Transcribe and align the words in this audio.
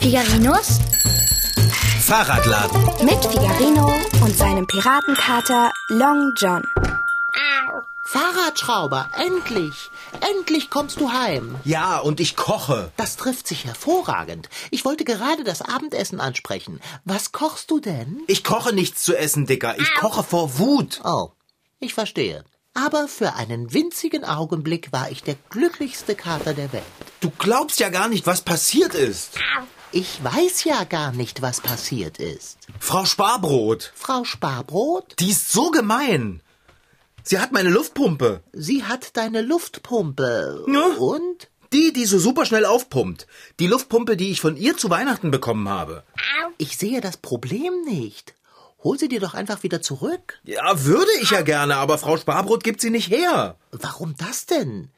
Figarinos 0.00 0.80
Fahrradladen. 2.00 2.82
mit 3.04 3.24
Figarino 3.24 3.92
und 4.22 4.36
seinem 4.36 4.66
Piratenkater 4.66 5.72
Long 5.88 6.32
John. 6.36 6.62
Fahrradschrauber, 8.02 9.06
endlich! 9.12 9.89
Endlich 10.30 10.70
kommst 10.70 11.00
du 11.00 11.12
heim. 11.12 11.56
Ja, 11.64 11.98
und 11.98 12.20
ich 12.20 12.36
koche. 12.36 12.92
Das 12.96 13.16
trifft 13.16 13.48
sich 13.48 13.64
hervorragend. 13.64 14.48
Ich 14.70 14.84
wollte 14.84 15.04
gerade 15.04 15.44
das 15.44 15.62
Abendessen 15.62 16.20
ansprechen. 16.20 16.80
Was 17.04 17.32
kochst 17.32 17.70
du 17.70 17.80
denn? 17.80 18.22
Ich 18.26 18.44
koche 18.44 18.72
nichts 18.72 19.02
zu 19.02 19.16
essen, 19.16 19.46
Dicker. 19.46 19.78
Ich 19.78 19.94
koche 19.94 20.22
vor 20.22 20.58
Wut. 20.58 21.00
Oh, 21.04 21.30
ich 21.78 21.94
verstehe. 21.94 22.44
Aber 22.74 23.08
für 23.08 23.34
einen 23.34 23.72
winzigen 23.72 24.24
Augenblick 24.24 24.92
war 24.92 25.10
ich 25.10 25.22
der 25.22 25.36
glücklichste 25.48 26.14
Kater 26.14 26.54
der 26.54 26.72
Welt. 26.72 26.84
Du 27.20 27.30
glaubst 27.38 27.80
ja 27.80 27.88
gar 27.88 28.08
nicht, 28.08 28.26
was 28.26 28.42
passiert 28.42 28.94
ist. 28.94 29.32
Ich 29.90 30.22
weiß 30.22 30.64
ja 30.64 30.84
gar 30.84 31.10
nicht, 31.12 31.42
was 31.42 31.60
passiert 31.60 32.18
ist. 32.18 32.58
Frau 32.78 33.04
Sparbrot, 33.04 33.92
Frau 33.96 34.22
Sparbrot, 34.24 35.16
die 35.18 35.30
ist 35.30 35.50
so 35.50 35.70
gemein. 35.70 36.42
Sie 37.22 37.38
hat 37.38 37.52
meine 37.52 37.70
Luftpumpe. 37.70 38.42
sie 38.52 38.84
hat 38.84 39.16
deine 39.16 39.42
Luftpumpe. 39.42 40.64
Ja. 40.66 40.86
Und? 40.98 41.48
Die, 41.72 41.92
die 41.92 42.04
so 42.04 42.18
super 42.18 42.46
schnell 42.46 42.64
aufpumpt. 42.64 43.26
Die 43.60 43.68
Luftpumpe, 43.68 44.16
die 44.16 44.30
ich 44.32 44.40
von 44.40 44.56
ihr 44.56 44.76
zu 44.76 44.90
Weihnachten 44.90 45.30
bekommen 45.30 45.68
habe. 45.68 46.02
Ich 46.58 46.76
sehe 46.76 47.00
das 47.00 47.16
Problem 47.16 47.72
nicht. 47.84 48.34
Hol 48.82 48.98
sie 48.98 49.08
dir 49.08 49.20
doch 49.20 49.34
einfach 49.34 49.62
wieder 49.62 49.80
zurück. 49.82 50.40
Ja, 50.42 50.84
würde 50.84 51.10
ich 51.20 51.30
ja 51.30 51.42
gerne, 51.42 51.76
aber 51.76 51.98
Frau 51.98 52.16
Sparbrot 52.16 52.64
gibt 52.64 52.80
sie 52.80 52.90
nicht 52.90 53.10
her. 53.10 53.56
Warum 53.70 54.14
das 54.18 54.46
denn? 54.46 54.90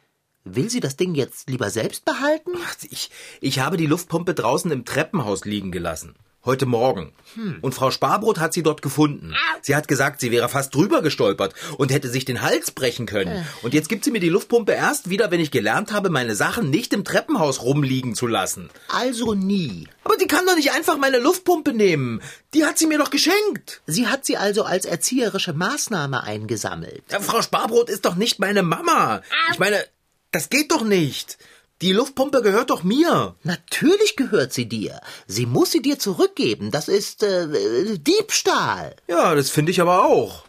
Will 0.45 0.71
sie 0.71 0.81
das 0.81 0.97
Ding 0.97 1.15
jetzt 1.15 1.51
lieber 1.51 1.69
selbst 1.71 2.05
behalten? 2.05 2.53
Ach, 2.65 2.75
Ich, 2.91 3.11
ich 3.41 3.59
habe 3.59 3.77
die 3.77 3.87
Luftpumpe 3.87 4.35
draußen 4.35 4.71
im 4.71 4.85
Treppenhaus 4.85 5.45
liegen 5.45 5.73
gelassen. 5.73 6.15
Heute 6.45 6.67
Morgen. 6.67 7.13
Und 7.61 7.73
Frau 7.73 7.93
Sparbrot 7.93 8.41
hat 8.41 8.53
sie 8.53 8.65
dort 8.65 8.83
gefunden. 8.83 9.33
Sie 9.61 9.77
hat 9.77 9.87
gesagt, 9.87 10.19
sie 10.19 10.33
wäre 10.33 10.49
fast 10.49 10.75
drüber 10.75 11.01
gestolpert 11.01 11.55
und 11.79 11.93
hätte 11.93 12.09
sich 12.09 12.25
den 12.25 12.43
Hals 12.43 12.73
brechen 12.73 13.07
können. 13.07 13.47
Und 13.63 13.75
jetzt 13.75 13.89
gibt 13.89 14.05
sie 14.05 14.11
mir 14.11 14.19
die 14.19 14.29
Luftpumpe 14.29 14.73
erst 14.73 15.09
wieder, 15.09 15.31
wenn 15.31 15.39
ich 15.39 15.53
gelernt 15.53 15.93
habe, 15.93 16.11
meine 16.11 16.35
Sachen 16.35 16.69
nicht 16.69 16.93
im 16.95 17.05
Treppenhaus 17.05 17.63
rumliegen 17.63 18.17
zu 18.17 18.27
lassen. 18.27 18.71
Also 18.89 19.35
nie. 19.35 19.87
Aber 20.03 20.17
die 20.17 20.27
kann 20.27 20.45
doch 20.45 20.57
nicht 20.57 20.73
einfach 20.73 20.99
meine 20.99 21.19
Luftpumpe 21.19 21.73
nehmen. 21.75 22.21
Die 22.55 22.65
hat 22.65 22.77
sie 22.77 22.89
mir 22.89 22.99
doch 22.99 23.11
geschenkt. 23.11 23.81
Sie 23.87 24.09
hat 24.09 24.27
sie 24.27 24.37
also 24.37 24.65
als 24.65 24.85
erzieherische 24.85 25.53
Maßnahme 25.53 26.25
eingesammelt. 26.25 27.05
Ja, 27.13 27.21
Frau 27.21 27.41
Sparbrot 27.43 27.89
ist 27.89 28.05
doch 28.05 28.17
nicht 28.17 28.41
meine 28.41 28.65
Mama. 28.65 29.23
Ich 29.53 29.61
meine, 29.61 29.85
das 30.33 30.49
geht 30.49 30.73
doch 30.73 30.83
nicht. 30.83 31.39
Die 31.81 31.93
Luftpumpe 31.93 32.43
gehört 32.43 32.71
doch 32.71 32.85
mir. 32.85 33.35
Natürlich 33.43 34.15
gehört 34.17 34.53
sie 34.53 34.69
dir. 34.69 35.01
Sie 35.27 35.47
muss 35.47 35.73
sie 35.73 35.83
dir 35.83 35.99
zurückgeben. 35.99 36.71
Das 36.71 36.89
ist 36.89 37.23
äh, 37.23 37.99
Diebstahl. 37.99 38.95
Ja, 39.09 39.35
das 39.35 39.51
finde 39.51 39.73
ich 39.73 39.81
aber 39.81 40.05
auch. 40.05 40.45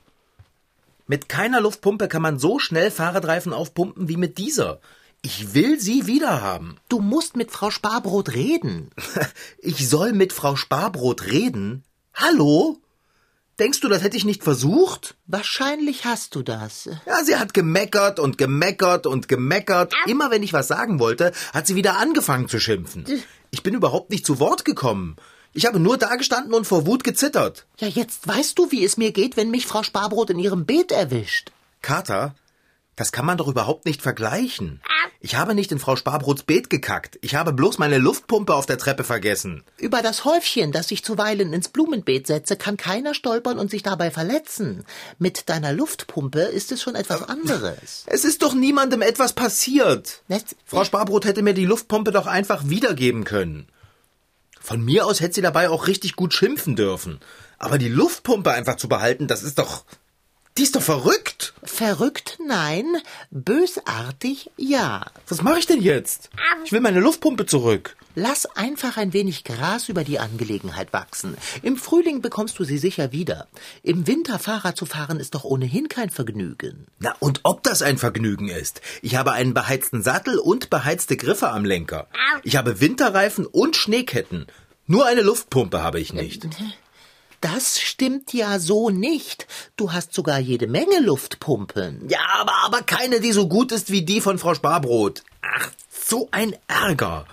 Mit 1.07 1.29
keiner 1.29 1.59
Luftpumpe 1.59 2.07
kann 2.07 2.21
man 2.21 2.39
so 2.39 2.59
schnell 2.59 2.91
Fahrradreifen 2.91 3.51
aufpumpen 3.51 4.07
wie 4.09 4.17
mit 4.17 4.37
dieser. 4.37 4.79
Ich 5.21 5.53
will 5.53 5.79
sie 5.79 6.05
wiederhaben. 6.05 6.77
Du 6.89 6.99
musst 6.99 7.35
mit 7.35 7.49
Frau 7.51 7.71
Sparbrot 7.71 8.33
reden. 8.33 8.91
Ich 9.57 9.87
soll 9.87 10.11
mit 10.11 10.33
Frau 10.33 10.55
Sparbrot 10.57 11.25
reden? 11.27 11.83
Hallo? 12.13 12.77
Denkst 13.63 13.79
du, 13.79 13.87
das 13.87 14.03
hätte 14.03 14.17
ich 14.17 14.25
nicht 14.25 14.43
versucht? 14.43 15.15
Wahrscheinlich 15.25 16.03
hast 16.03 16.35
du 16.35 16.41
das. 16.41 16.89
Ja, 17.05 17.23
sie 17.23 17.37
hat 17.37 17.53
gemeckert 17.53 18.19
und 18.19 18.37
gemeckert 18.37 19.07
und 19.07 19.29
gemeckert. 19.29 19.93
Immer 20.05 20.31
wenn 20.31 20.43
ich 20.43 20.51
was 20.51 20.67
sagen 20.67 20.99
wollte, 20.99 21.31
hat 21.53 21.65
sie 21.65 21.75
wieder 21.75 21.97
angefangen 21.97 22.49
zu 22.49 22.59
schimpfen. 22.59 23.05
Ich 23.51 23.63
bin 23.63 23.73
überhaupt 23.73 24.09
nicht 24.09 24.25
zu 24.25 24.41
Wort 24.41 24.65
gekommen. 24.65 25.15
Ich 25.53 25.65
habe 25.65 25.79
nur 25.79 25.97
dagestanden 25.97 26.53
und 26.53 26.67
vor 26.67 26.85
Wut 26.85 27.05
gezittert. 27.05 27.65
Ja, 27.79 27.87
jetzt 27.87 28.27
weißt 28.27 28.59
du, 28.59 28.69
wie 28.69 28.83
es 28.83 28.97
mir 28.97 29.13
geht, 29.13 29.37
wenn 29.37 29.49
mich 29.49 29.65
Frau 29.65 29.81
Sparbrot 29.81 30.31
in 30.31 30.39
ihrem 30.39 30.65
Beet 30.65 30.91
erwischt. 30.91 31.53
Kater, 31.81 32.35
das 32.95 33.11
kann 33.11 33.25
man 33.25 33.37
doch 33.37 33.47
überhaupt 33.47 33.85
nicht 33.85 34.01
vergleichen. 34.01 34.81
Ich 35.19 35.35
habe 35.35 35.55
nicht 35.55 35.71
in 35.71 35.79
Frau 35.79 35.95
Sparbrots 35.95 36.43
Beet 36.43 36.69
gekackt. 36.69 37.17
Ich 37.21 37.33
habe 37.35 37.53
bloß 37.53 37.77
meine 37.77 37.97
Luftpumpe 37.97 38.53
auf 38.53 38.65
der 38.65 38.77
Treppe 38.77 39.03
vergessen. 39.03 39.63
Über 39.77 40.01
das 40.01 40.25
Häufchen, 40.25 40.71
das 40.71 40.91
ich 40.91 41.03
zuweilen 41.03 41.53
ins 41.53 41.69
Blumenbeet 41.69 42.27
setze, 42.27 42.57
kann 42.57 42.75
keiner 42.77 43.13
stolpern 43.13 43.57
und 43.57 43.71
sich 43.71 43.83
dabei 43.83 44.11
verletzen. 44.11 44.83
Mit 45.19 45.49
deiner 45.49 45.71
Luftpumpe 45.73 46.41
ist 46.41 46.71
es 46.71 46.81
schon 46.81 46.95
etwas 46.95 47.23
anderes. 47.23 48.03
Es 48.07 48.25
ist 48.25 48.43
doch 48.43 48.53
niemandem 48.53 49.01
etwas 49.01 49.33
passiert. 49.33 50.21
Netz- 50.27 50.55
Frau 50.65 50.83
Sparbrot 50.83 51.25
hätte 51.25 51.41
mir 51.41 51.53
die 51.53 51.65
Luftpumpe 51.65 52.11
doch 52.11 52.27
einfach 52.27 52.67
wiedergeben 52.67 53.23
können. 53.23 53.67
Von 54.59 54.83
mir 54.83 55.05
aus 55.05 55.19
hätte 55.21 55.35
sie 55.35 55.41
dabei 55.41 55.69
auch 55.69 55.87
richtig 55.87 56.15
gut 56.15 56.33
schimpfen 56.33 56.75
dürfen. 56.75 57.19
Aber 57.57 57.77
die 57.77 57.89
Luftpumpe 57.89 58.51
einfach 58.51 58.75
zu 58.75 58.87
behalten, 58.89 59.27
das 59.27 59.41
ist 59.43 59.57
doch. 59.57 59.83
Die 60.57 60.63
ist 60.63 60.75
doch 60.75 60.83
verrückt. 60.83 61.53
Verrückt, 61.63 62.37
nein. 62.45 62.85
Bösartig, 63.31 64.51
ja. 64.55 65.07
Was 65.27 65.41
mache 65.41 65.57
ich 65.57 65.65
denn 65.65 65.81
jetzt? 65.81 66.29
Ich 66.63 66.71
will 66.71 66.79
meine 66.79 66.99
Luftpumpe 66.99 67.47
zurück. 67.47 67.95
Lass 68.13 68.45
einfach 68.45 68.97
ein 68.97 69.13
wenig 69.13 69.43
Gras 69.43 69.89
über 69.89 70.03
die 70.03 70.19
Angelegenheit 70.19 70.93
wachsen. 70.93 71.35
Im 71.63 71.77
Frühling 71.77 72.21
bekommst 72.21 72.59
du 72.59 72.63
sie 72.63 72.77
sicher 72.77 73.11
wieder. 73.11 73.47
Im 73.81 74.05
Winter 74.05 74.37
Fahrrad 74.37 74.77
zu 74.77 74.85
fahren 74.85 75.19
ist 75.19 75.33
doch 75.33 75.43
ohnehin 75.43 75.87
kein 75.87 76.11
Vergnügen. 76.11 76.85
Na, 76.99 77.15
und 77.19 77.39
ob 77.41 77.63
das 77.63 77.81
ein 77.81 77.97
Vergnügen 77.97 78.49
ist? 78.49 78.81
Ich 79.01 79.15
habe 79.15 79.31
einen 79.31 79.55
beheizten 79.55 80.03
Sattel 80.03 80.37
und 80.37 80.69
beheizte 80.69 81.17
Griffe 81.17 81.49
am 81.49 81.65
Lenker. 81.65 82.07
Ich 82.43 82.55
habe 82.55 82.79
Winterreifen 82.79 83.47
und 83.47 83.75
Schneeketten. 83.75 84.45
Nur 84.85 85.07
eine 85.07 85.21
Luftpumpe 85.21 85.81
habe 85.81 85.99
ich 85.99 86.13
nicht. 86.13 86.47
Das 87.43 87.77
stimmt 87.81 88.31
ja 88.31 88.57
so 88.57 88.89
nicht. 88.89 89.47
Du 89.75 89.91
hast 89.91 90.13
sogar 90.13 90.39
jede 90.39 90.65
Menge 90.65 91.01
Luftpumpen. 91.01 92.07
Ja, 92.07 92.19
aber, 92.35 92.53
aber 92.63 92.81
keine, 92.83 93.19
die 93.19 93.33
so 93.33 93.49
gut 93.49 93.73
ist 93.73 93.91
wie 93.91 94.03
die 94.03 94.21
von 94.21 94.39
Frau 94.39 94.55
Sparbrot. 94.55 95.23
Ach, 95.41 95.69
so 95.89 96.29
ein 96.31 96.55
Ärger. 96.69 97.25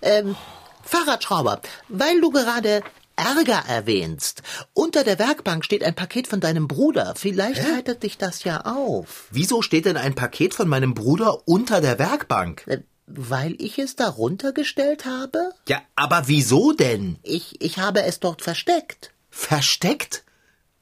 Ähm, 0.00 0.36
Fahrradschrauber, 0.84 1.60
weil 1.88 2.18
du 2.22 2.30
gerade 2.30 2.82
Ärger 3.14 3.62
erwähnst. 3.68 4.42
Unter 4.72 5.04
der 5.04 5.18
Werkbank 5.18 5.66
steht 5.66 5.84
ein 5.84 5.94
Paket 5.94 6.28
von 6.28 6.40
deinem 6.40 6.66
Bruder. 6.66 7.12
Vielleicht 7.14 7.62
heitert 7.62 8.04
dich 8.04 8.16
das 8.16 8.44
ja 8.44 8.62
auf. 8.62 9.26
Wieso 9.32 9.60
steht 9.60 9.84
denn 9.84 9.98
ein 9.98 10.14
Paket 10.14 10.54
von 10.54 10.66
meinem 10.66 10.94
Bruder 10.94 11.46
unter 11.46 11.82
der 11.82 11.98
Werkbank? 11.98 12.64
Äh, 12.66 12.78
Weil 13.06 13.54
ich 13.58 13.78
es 13.78 13.96
darunter 13.96 14.52
gestellt 14.52 15.04
habe? 15.04 15.50
Ja, 15.68 15.82
aber 15.94 16.22
wieso 16.26 16.72
denn? 16.72 17.18
Ich, 17.22 17.60
ich 17.60 17.76
habe 17.76 18.02
es 18.04 18.18
dort 18.18 18.40
versteckt. 18.40 19.11
Versteckt? 19.32 20.24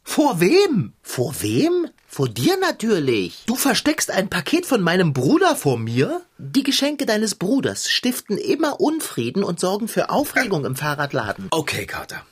Vor 0.03 0.41
wem? 0.41 0.93
Vor 1.03 1.35
wem? 1.41 1.89
Vor 2.09 2.29
dir 2.29 2.59
natürlich. 2.59 3.45
Du 3.47 3.55
versteckst 3.55 4.11
ein 4.11 4.29
Paket 4.29 4.67
von 4.67 4.83
meinem 4.83 5.13
Bruder 5.13 5.55
vor 5.55 5.79
mir? 5.79 6.23
Die 6.37 6.65
Geschenke 6.65 7.07
deines 7.07 7.37
Bruders 7.37 7.89
stiften 7.89 8.37
immer 8.37 8.81
Unfrieden 8.81 9.45
und 9.45 9.61
sorgen 9.61 9.87
für 9.87 10.11
Aufregung 10.11 10.65
im 10.65 10.75
Fahrradladen. 10.75 11.47
Okay, 11.53 11.87
Kater. 11.87 12.27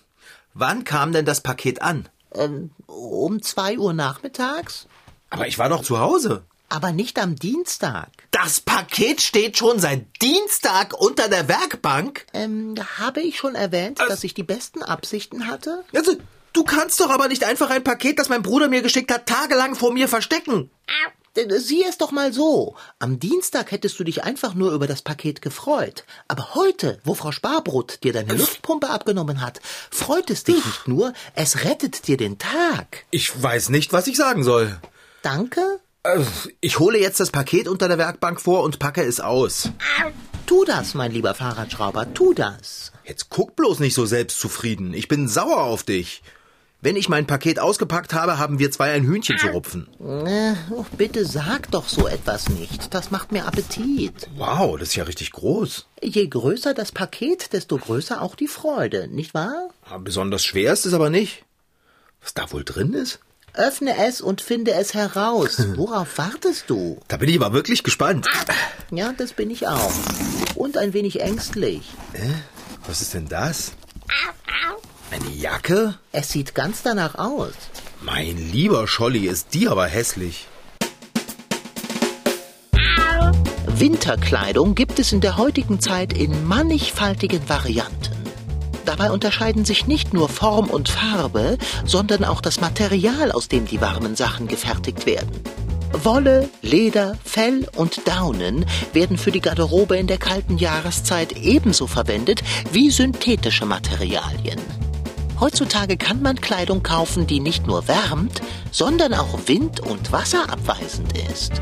Wann 0.55 0.83
kam 0.83 1.13
denn 1.13 1.25
das 1.25 1.41
Paket 1.41 1.81
an? 1.83 2.09
Ähm, 2.35 2.73
um 2.89 3.41
zwei 3.41 3.79
Uhr 3.79 3.93
nachmittags? 3.93 4.89
Aber 5.31 5.47
ich 5.47 5.59
war 5.59 5.69
doch 5.69 5.83
zu 5.85 6.01
Hause. 6.01 6.43
Aber 6.69 6.93
nicht 6.93 7.19
am 7.19 7.35
Dienstag. 7.37 8.09
Das 8.31 8.61
Paket 8.61 9.21
steht 9.23 9.57
schon 9.57 9.79
seit 9.79 10.07
Dienstag 10.21 10.93
unter 10.95 11.29
der 11.29 11.49
Werkbank. 11.49 12.27
Ähm, 12.35 12.75
habe 12.99 13.21
ich 13.21 13.39
schon 13.39 13.55
erwähnt, 13.55 13.99
dass 14.01 14.23
ich 14.23 14.35
die 14.35 14.43
besten 14.43 14.83
Absichten 14.83 15.47
hatte? 15.47 15.85
Also, 15.95 16.17
du 16.53 16.65
kannst 16.65 17.01
doch 17.01 17.11
aber 17.11 17.29
nicht 17.29 17.45
einfach 17.45 17.71
ein 17.71 17.85
Paket, 17.85 18.19
das 18.19 18.29
mein 18.29 18.43
Bruder 18.43 18.69
mir 18.69 18.83
geschickt 18.83 19.11
hat, 19.11 19.27
tagelang 19.27 19.75
vor 19.75 19.93
mir 19.93 20.09
verstecken. 20.09 20.71
Äh, 21.35 21.59
Sieh 21.59 21.85
es 21.89 21.99
doch 21.99 22.11
mal 22.11 22.33
so. 22.33 22.75
Am 22.99 23.21
Dienstag 23.21 23.71
hättest 23.71 23.99
du 23.99 24.05
dich 24.05 24.25
einfach 24.25 24.55
nur 24.55 24.73
über 24.73 24.87
das 24.87 25.03
Paket 25.03 25.41
gefreut. 25.41 26.05
Aber 26.27 26.55
heute, 26.55 27.01
wo 27.05 27.15
Frau 27.15 27.33
Sparbrot 27.33 28.03
dir 28.03 28.13
deine 28.13 28.35
Luftpumpe 28.35 28.91
abgenommen 28.91 29.41
hat, 29.41 29.61
freut 29.91 30.31
es 30.31 30.45
dich 30.45 30.57
nicht 30.57 30.89
nur, 30.89 31.13
es 31.35 31.65
rettet 31.65 32.09
dir 32.09 32.17
den 32.17 32.39
Tag. 32.39 33.05
Ich 33.11 33.41
weiß 33.41 33.69
nicht, 33.69 33.93
was 33.93 34.07
ich 34.09 34.17
sagen 34.17 34.43
soll. 34.43 34.79
Danke? 35.23 35.81
Äh, 36.17 36.23
Ich 36.61 36.79
hole 36.79 36.99
jetzt 36.99 37.21
das 37.21 37.31
Paket 37.31 37.69
unter 37.69 37.89
der 37.89 37.99
Werkbank 37.99 38.41
vor 38.41 38.63
und 38.63 38.79
packe 38.79 39.03
es 39.03 39.21
aus. 39.21 39.71
Tu 40.47 40.65
das, 40.65 40.95
mein 40.95 41.13
lieber 41.13 41.35
Fahrradschrauber, 41.35 42.13
tu 42.15 42.33
das. 42.35 42.93
Jetzt 43.05 43.29
guck 43.31 43.57
bloß 43.57 43.81
nicht 43.81 43.95
so 43.95 44.07
selbstzufrieden. 44.07 44.95
Ich 44.95 45.09
bin 45.09 45.29
sauer 45.29 45.63
auf 45.63 45.83
dich. 45.83 46.23
Wenn 46.81 46.95
ich 46.95 47.09
mein 47.09 47.27
Paket 47.27 47.59
ausgepackt 47.59 48.15
habe, 48.15 48.39
haben 48.39 48.61
wir 48.61 48.71
zwei 48.71 48.93
ein 48.93 49.03
Hühnchen 49.05 49.37
zu 49.37 49.49
rupfen. 49.49 49.89
Äh, 50.01 50.55
oh, 50.71 50.85
bitte 50.97 51.25
sag 51.27 51.69
doch 51.73 51.89
so 51.89 52.07
etwas 52.07 52.49
nicht. 52.51 52.95
Das 52.95 53.11
macht 53.11 53.33
mir 53.33 53.47
Appetit. 53.47 54.29
Wow, 54.37 54.79
das 54.79 54.91
ist 54.91 54.95
ja 54.95 55.03
richtig 55.03 55.33
groß. 55.33 55.89
Je 56.01 56.29
größer 56.29 56.75
das 56.75 56.93
Paket, 56.93 57.53
desto 57.53 57.79
größer 57.79 58.23
auch 58.23 58.37
die 58.37 58.47
Freude, 58.47 59.09
nicht 59.09 59.35
wahr? 59.35 59.71
Ah, 59.91 59.99
Besonders 59.99 60.45
schwer 60.45 60.73
ist 60.73 60.87
es 60.87 60.95
aber 60.95 61.11
nicht. 61.11 61.45
Was 62.23 62.33
da 62.35 62.51
wohl 62.53 62.63
drin 62.65 62.95
ist? 62.95 63.19
Öffne 63.55 63.97
es 64.07 64.21
und 64.21 64.41
finde 64.41 64.73
es 64.73 64.95
heraus. 64.95 65.63
Worauf 65.77 66.19
wartest 66.19 66.65
du? 66.69 67.01
Da 67.09 67.17
bin 67.17 67.29
ich 67.29 67.37
aber 67.41 67.53
wirklich 67.53 67.83
gespannt. 67.83 68.27
Ja, 68.91 69.13
das 69.17 69.33
bin 69.33 69.51
ich 69.51 69.67
auch. 69.67 69.93
Und 70.55 70.77
ein 70.77 70.93
wenig 70.93 71.21
ängstlich. 71.21 71.83
Was 72.87 73.03
ist 73.03 73.15
denn 73.15 73.29
das? 73.29 73.73
Eine 75.11 75.31
Jacke? 75.31 75.99
Es 76.13 76.31
sieht 76.31 76.55
ganz 76.55 76.83
danach 76.83 77.17
aus. 77.17 77.53
Mein 78.01 78.37
lieber 78.53 78.87
Scholli, 78.87 79.27
ist 79.27 79.55
die 79.55 79.69
aber 79.69 79.87
hässlich. 79.87 80.47
Winterkleidung 83.67 84.75
gibt 84.75 84.99
es 84.99 85.13
in 85.13 85.21
der 85.21 85.37
heutigen 85.37 85.81
Zeit 85.81 86.13
in 86.13 86.47
mannigfaltigen 86.47 87.49
Varianten. 87.49 88.18
Dabei 88.89 89.11
unterscheiden 89.11 89.67
sich 89.67 89.87
nicht 89.87 90.15
nur 90.15 90.31
Form 90.31 90.71
und 90.71 90.89
Farbe, 90.89 91.59
sondern 91.85 92.25
auch 92.25 92.41
das 92.41 92.63
Material, 92.63 93.33
aus 93.33 93.47
dem 93.47 93.67
die 93.67 93.83
warmen 93.83 94.17
Sachen 94.17 94.49
gefertigt 94.49 95.05
werden. 95.05 95.29
Wolle, 95.93 96.49
Leder, 96.63 97.19
Fell 97.23 97.69
und 97.77 98.09
Daunen 98.09 98.65
werden 98.95 99.19
für 99.19 99.31
die 99.31 99.43
Garderobe 99.43 99.99
in 99.99 100.07
der 100.07 100.17
kalten 100.17 100.57
Jahreszeit 100.57 101.33
ebenso 101.33 101.87
verwendet 101.87 102.43
wie 102.73 102.91
synthetische 102.91 103.67
Materialien. 103.67 104.59
Heutzutage 105.39 105.99
kann 105.99 106.23
man 106.23 106.41
Kleidung 106.41 106.83
kaufen, 106.83 107.27
die 107.27 107.41
nicht 107.41 107.67
nur 107.67 107.89
wärmt, 107.89 108.41
sondern 108.71 109.13
auch 109.13 109.39
wind- 109.45 109.81
und 109.81 110.13
wasserabweisend 110.13 111.13
ist. 111.31 111.53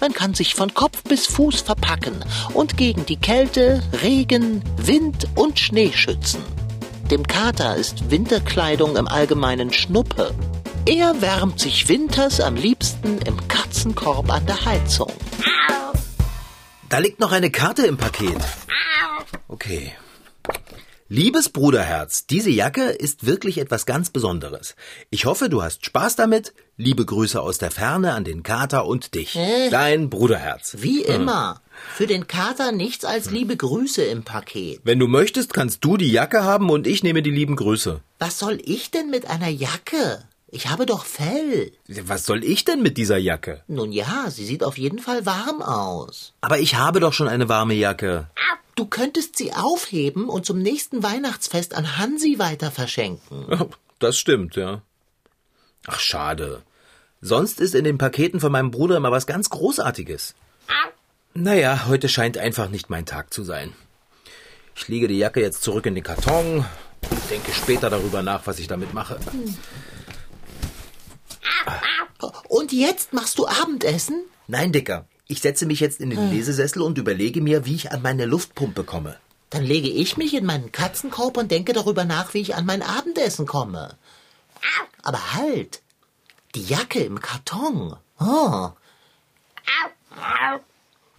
Man 0.00 0.14
kann 0.14 0.32
sich 0.32 0.54
von 0.54 0.72
Kopf 0.72 1.02
bis 1.04 1.26
Fuß 1.26 1.60
verpacken 1.60 2.14
und 2.54 2.78
gegen 2.78 3.04
die 3.04 3.18
Kälte, 3.18 3.82
Regen, 4.02 4.62
Wind 4.78 5.28
und 5.34 5.58
Schnee 5.58 5.92
schützen. 5.92 6.40
Dem 7.12 7.26
Kater 7.26 7.76
ist 7.76 8.10
Winterkleidung 8.10 8.96
im 8.96 9.06
Allgemeinen 9.06 9.70
Schnuppe. 9.70 10.34
Er 10.86 11.20
wärmt 11.20 11.60
sich 11.60 11.86
winters 11.90 12.40
am 12.40 12.56
liebsten 12.56 13.18
im 13.26 13.48
Katzenkorb 13.48 14.32
an 14.32 14.46
der 14.46 14.64
Heizung. 14.64 15.12
Da 16.88 16.96
liegt 17.00 17.20
noch 17.20 17.32
eine 17.32 17.50
Karte 17.50 17.84
im 17.84 17.98
Paket. 17.98 18.38
Okay. 19.46 19.92
Liebes 21.14 21.50
Bruderherz, 21.50 22.24
diese 22.24 22.48
Jacke 22.48 22.84
ist 22.84 23.26
wirklich 23.26 23.58
etwas 23.58 23.84
ganz 23.84 24.08
Besonderes. 24.08 24.76
Ich 25.10 25.26
hoffe, 25.26 25.50
du 25.50 25.62
hast 25.62 25.84
Spaß 25.84 26.16
damit. 26.16 26.54
Liebe 26.78 27.04
Grüße 27.04 27.38
aus 27.38 27.58
der 27.58 27.70
Ferne 27.70 28.14
an 28.14 28.24
den 28.24 28.42
Kater 28.42 28.86
und 28.86 29.14
dich. 29.14 29.38
Dein 29.70 30.08
Bruderherz. 30.08 30.76
Wie 30.78 31.02
immer. 31.02 31.60
Für 31.92 32.06
den 32.06 32.28
Kater 32.28 32.72
nichts 32.72 33.04
als 33.04 33.30
liebe 33.30 33.58
Grüße 33.58 34.02
im 34.02 34.22
Paket. 34.22 34.80
Wenn 34.84 34.98
du 34.98 35.06
möchtest, 35.06 35.52
kannst 35.52 35.84
du 35.84 35.98
die 35.98 36.10
Jacke 36.10 36.44
haben 36.44 36.70
und 36.70 36.86
ich 36.86 37.02
nehme 37.02 37.20
die 37.20 37.30
lieben 37.30 37.56
Grüße. 37.56 38.00
Was 38.18 38.38
soll 38.38 38.58
ich 38.64 38.90
denn 38.90 39.10
mit 39.10 39.28
einer 39.28 39.50
Jacke? 39.50 40.24
Ich 40.54 40.68
habe 40.68 40.84
doch 40.84 41.06
Fell. 41.06 41.72
Was 41.88 42.26
soll 42.26 42.44
ich 42.44 42.66
denn 42.66 42.82
mit 42.82 42.98
dieser 42.98 43.16
Jacke? 43.16 43.62
Nun 43.68 43.90
ja, 43.90 44.30
sie 44.30 44.44
sieht 44.44 44.62
auf 44.62 44.76
jeden 44.76 44.98
Fall 44.98 45.24
warm 45.24 45.62
aus. 45.62 46.34
Aber 46.42 46.58
ich 46.58 46.74
habe 46.74 47.00
doch 47.00 47.14
schon 47.14 47.26
eine 47.26 47.48
warme 47.48 47.72
Jacke. 47.72 48.28
Du 48.74 48.84
könntest 48.84 49.38
sie 49.38 49.54
aufheben 49.54 50.28
und 50.28 50.44
zum 50.44 50.58
nächsten 50.58 51.02
Weihnachtsfest 51.02 51.74
an 51.74 51.96
Hansi 51.96 52.38
weiter 52.38 52.70
verschenken. 52.70 53.46
Das 53.98 54.18
stimmt, 54.18 54.56
ja. 54.56 54.82
Ach, 55.86 56.00
schade. 56.00 56.62
Sonst 57.22 57.58
ist 57.58 57.74
in 57.74 57.84
den 57.84 57.96
Paketen 57.96 58.38
von 58.38 58.52
meinem 58.52 58.70
Bruder 58.70 58.98
immer 58.98 59.10
was 59.10 59.26
ganz 59.26 59.48
Großartiges. 59.48 60.34
Naja, 61.32 61.86
heute 61.86 62.10
scheint 62.10 62.36
einfach 62.36 62.68
nicht 62.68 62.90
mein 62.90 63.06
Tag 63.06 63.32
zu 63.32 63.42
sein. 63.42 63.72
Ich 64.76 64.86
lege 64.88 65.08
die 65.08 65.18
Jacke 65.18 65.40
jetzt 65.40 65.62
zurück 65.62 65.86
in 65.86 65.94
den 65.94 66.04
Karton 66.04 66.66
und 67.10 67.30
denke 67.30 67.52
später 67.52 67.88
darüber 67.88 68.22
nach, 68.22 68.46
was 68.46 68.58
ich 68.58 68.66
damit 68.66 68.92
mache. 68.92 69.18
Und 72.48 72.72
jetzt 72.72 73.12
machst 73.12 73.38
du 73.38 73.46
Abendessen? 73.46 74.24
Nein, 74.46 74.72
Dicker. 74.72 75.06
Ich 75.28 75.40
setze 75.40 75.66
mich 75.66 75.80
jetzt 75.80 76.00
in 76.00 76.10
den 76.10 76.30
Lesesessel 76.30 76.82
und 76.82 76.98
überlege 76.98 77.40
mir, 77.40 77.64
wie 77.64 77.74
ich 77.74 77.90
an 77.90 78.02
meine 78.02 78.26
Luftpumpe 78.26 78.84
komme. 78.84 79.16
Dann 79.50 79.64
lege 79.64 79.88
ich 79.88 80.16
mich 80.16 80.34
in 80.34 80.44
meinen 80.44 80.72
Katzenkorb 80.72 81.36
und 81.36 81.50
denke 81.50 81.72
darüber 81.72 82.04
nach, 82.04 82.34
wie 82.34 82.40
ich 82.40 82.54
an 82.54 82.66
mein 82.66 82.82
Abendessen 82.82 83.46
komme. 83.46 83.96
Aber 85.02 85.32
halt! 85.34 85.82
Die 86.54 86.64
Jacke 86.64 87.00
im 87.00 87.20
Karton. 87.20 87.96
Oh, 88.20 88.70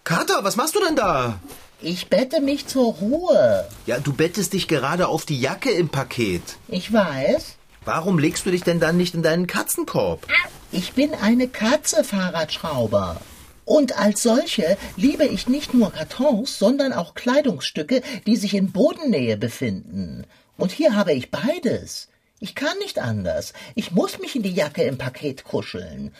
Kater, 0.04 0.44
was 0.44 0.56
machst 0.56 0.76
du 0.76 0.80
denn 0.80 0.96
da? 0.96 1.40
ich 1.80 2.08
bette 2.08 2.40
mich 2.40 2.66
zur 2.66 2.94
Ruhe. 2.94 3.68
Ja, 3.86 3.98
du 3.98 4.12
bettest 4.12 4.52
dich 4.54 4.68
gerade 4.68 5.08
auf 5.08 5.26
die 5.26 5.38
Jacke 5.38 5.70
im 5.70 5.88
Paket. 5.88 6.42
Ich 6.68 6.92
weiß. 6.92 7.56
Warum 7.84 8.18
legst 8.18 8.46
du 8.46 8.50
dich 8.50 8.62
denn 8.62 8.80
dann 8.80 8.96
nicht 8.96 9.14
in 9.14 9.22
deinen 9.22 9.46
Katzenkorb? 9.46 10.26
Ich 10.72 10.92
bin 10.94 11.14
eine 11.14 11.48
Katze, 11.48 12.02
Fahrradschrauber. 12.02 13.20
Und 13.66 13.98
als 13.98 14.22
solche 14.22 14.76
liebe 14.96 15.24
ich 15.24 15.48
nicht 15.48 15.74
nur 15.74 15.92
Kartons, 15.92 16.58
sondern 16.58 16.92
auch 16.92 17.14
Kleidungsstücke, 17.14 18.02
die 18.26 18.36
sich 18.36 18.54
in 18.54 18.72
Bodennähe 18.72 19.36
befinden. 19.36 20.26
Und 20.56 20.72
hier 20.72 20.96
habe 20.96 21.12
ich 21.12 21.30
beides. 21.30 22.08
Ich 22.40 22.54
kann 22.54 22.76
nicht 22.78 22.98
anders. 22.98 23.52
Ich 23.74 23.92
muss 23.92 24.18
mich 24.18 24.36
in 24.36 24.42
die 24.42 24.52
Jacke 24.52 24.82
im 24.82 24.98
Paket 24.98 25.44
kuscheln. 25.44 26.12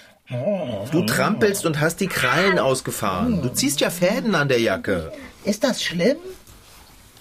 Du 0.91 1.03
trampelst 1.03 1.67
und 1.67 1.81
hast 1.81 2.01
die 2.01 2.07
Krallen 2.07 2.59
ausgefahren. 2.59 3.43
Du 3.43 3.51
ziehst 3.51 3.81
ja 3.81 3.91
Fäden 3.91 4.35
an 4.35 4.49
der 4.49 4.61
Jacke. 4.61 5.13
Ist 5.45 5.65
das 5.65 5.83
schlimm? 5.83 6.17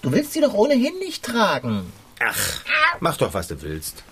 Du 0.00 0.12
willst 0.12 0.32
sie 0.32 0.40
doch 0.40 0.54
ohnehin 0.54 0.98
nicht 1.00 1.22
tragen. 1.22 1.92
Ach, 2.20 2.60
mach 3.00 3.16
doch, 3.16 3.34
was 3.34 3.48
du 3.48 3.60
willst. 3.62 4.02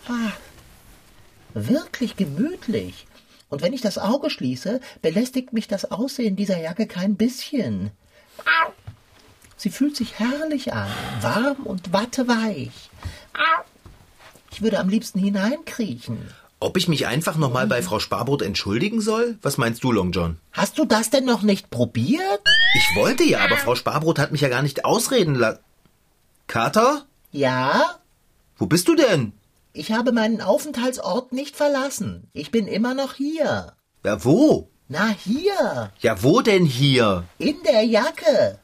Wirklich 1.54 2.16
gemütlich. 2.16 3.06
Und 3.49 3.60
wenn 3.62 3.72
ich 3.72 3.82
das 3.82 3.99
Auge 3.99 4.31
schließe, 4.31 4.81
belästigt 5.02 5.52
mich 5.52 5.69
das 5.69 5.90
Aussehen 5.90 6.37
dieser 6.37 6.58
Jacke 6.58 6.87
kein 6.87 7.16
bisschen. 7.16 7.90
Sie 9.56 9.70
fühlt 9.70 9.94
sich 9.96 10.19
herrlich 10.19 10.72
an, 10.72 10.88
warm 11.20 11.62
und 11.64 11.93
watteweich. 11.93 12.90
Ich 14.50 14.62
würde 14.62 14.81
am 14.81 14.88
liebsten 14.88 15.19
hineinkriechen. 15.19 16.19
Ob 16.60 16.76
ich 16.76 16.88
mich 16.88 17.06
einfach 17.06 17.37
nochmal 17.37 17.66
bei 17.66 17.82
Frau 17.82 17.99
Sparbrot 17.99 18.40
entschuldigen 18.43 19.00
soll? 19.00 19.37
Was 19.43 19.58
meinst 19.58 19.82
du, 19.82 19.90
Long 19.93 20.12
John? 20.12 20.38
Hast 20.52 20.78
du 20.78 20.84
das 20.84 21.10
denn 21.10 21.25
noch 21.25 21.43
nicht 21.43 21.70
probiert? 21.70 22.40
Ich 22.75 22.96
wollte 22.96 23.25
ja, 23.25 23.40
aber 23.40 23.56
Frau 23.56 23.75
Sparbrot 23.75 24.19
hat 24.19 24.32
mich 24.32 24.43
ja 24.43 24.49
gar 24.49 24.62
nicht 24.62 24.84
ausreden 24.84 25.34
lassen. 25.34 25.58
Kater? 26.46 27.04
Ja? 27.32 27.96
Wo 28.58 28.67
bist 28.67 28.88
du 28.88 28.94
denn? 28.94 29.32
Ich 29.73 29.90
habe 29.90 30.12
meinen 30.12 30.43
Aufenthaltsort 30.43 31.32
nicht 31.32 31.56
verlassen. 31.56 32.29
Ich 32.34 32.50
bin 32.50 32.66
immer 32.66 32.92
noch 32.92 33.14
hier. 33.14 33.73
Ja, 34.04 34.25
wo? 34.25 34.68
Na, 34.88 35.09
hier. 35.09 35.90
Ja, 36.00 36.23
wo 36.23 36.42
denn 36.42 36.66
hier? 36.66 37.25
In 37.38 37.56
der 37.64 37.83
Jacke. 37.85 38.59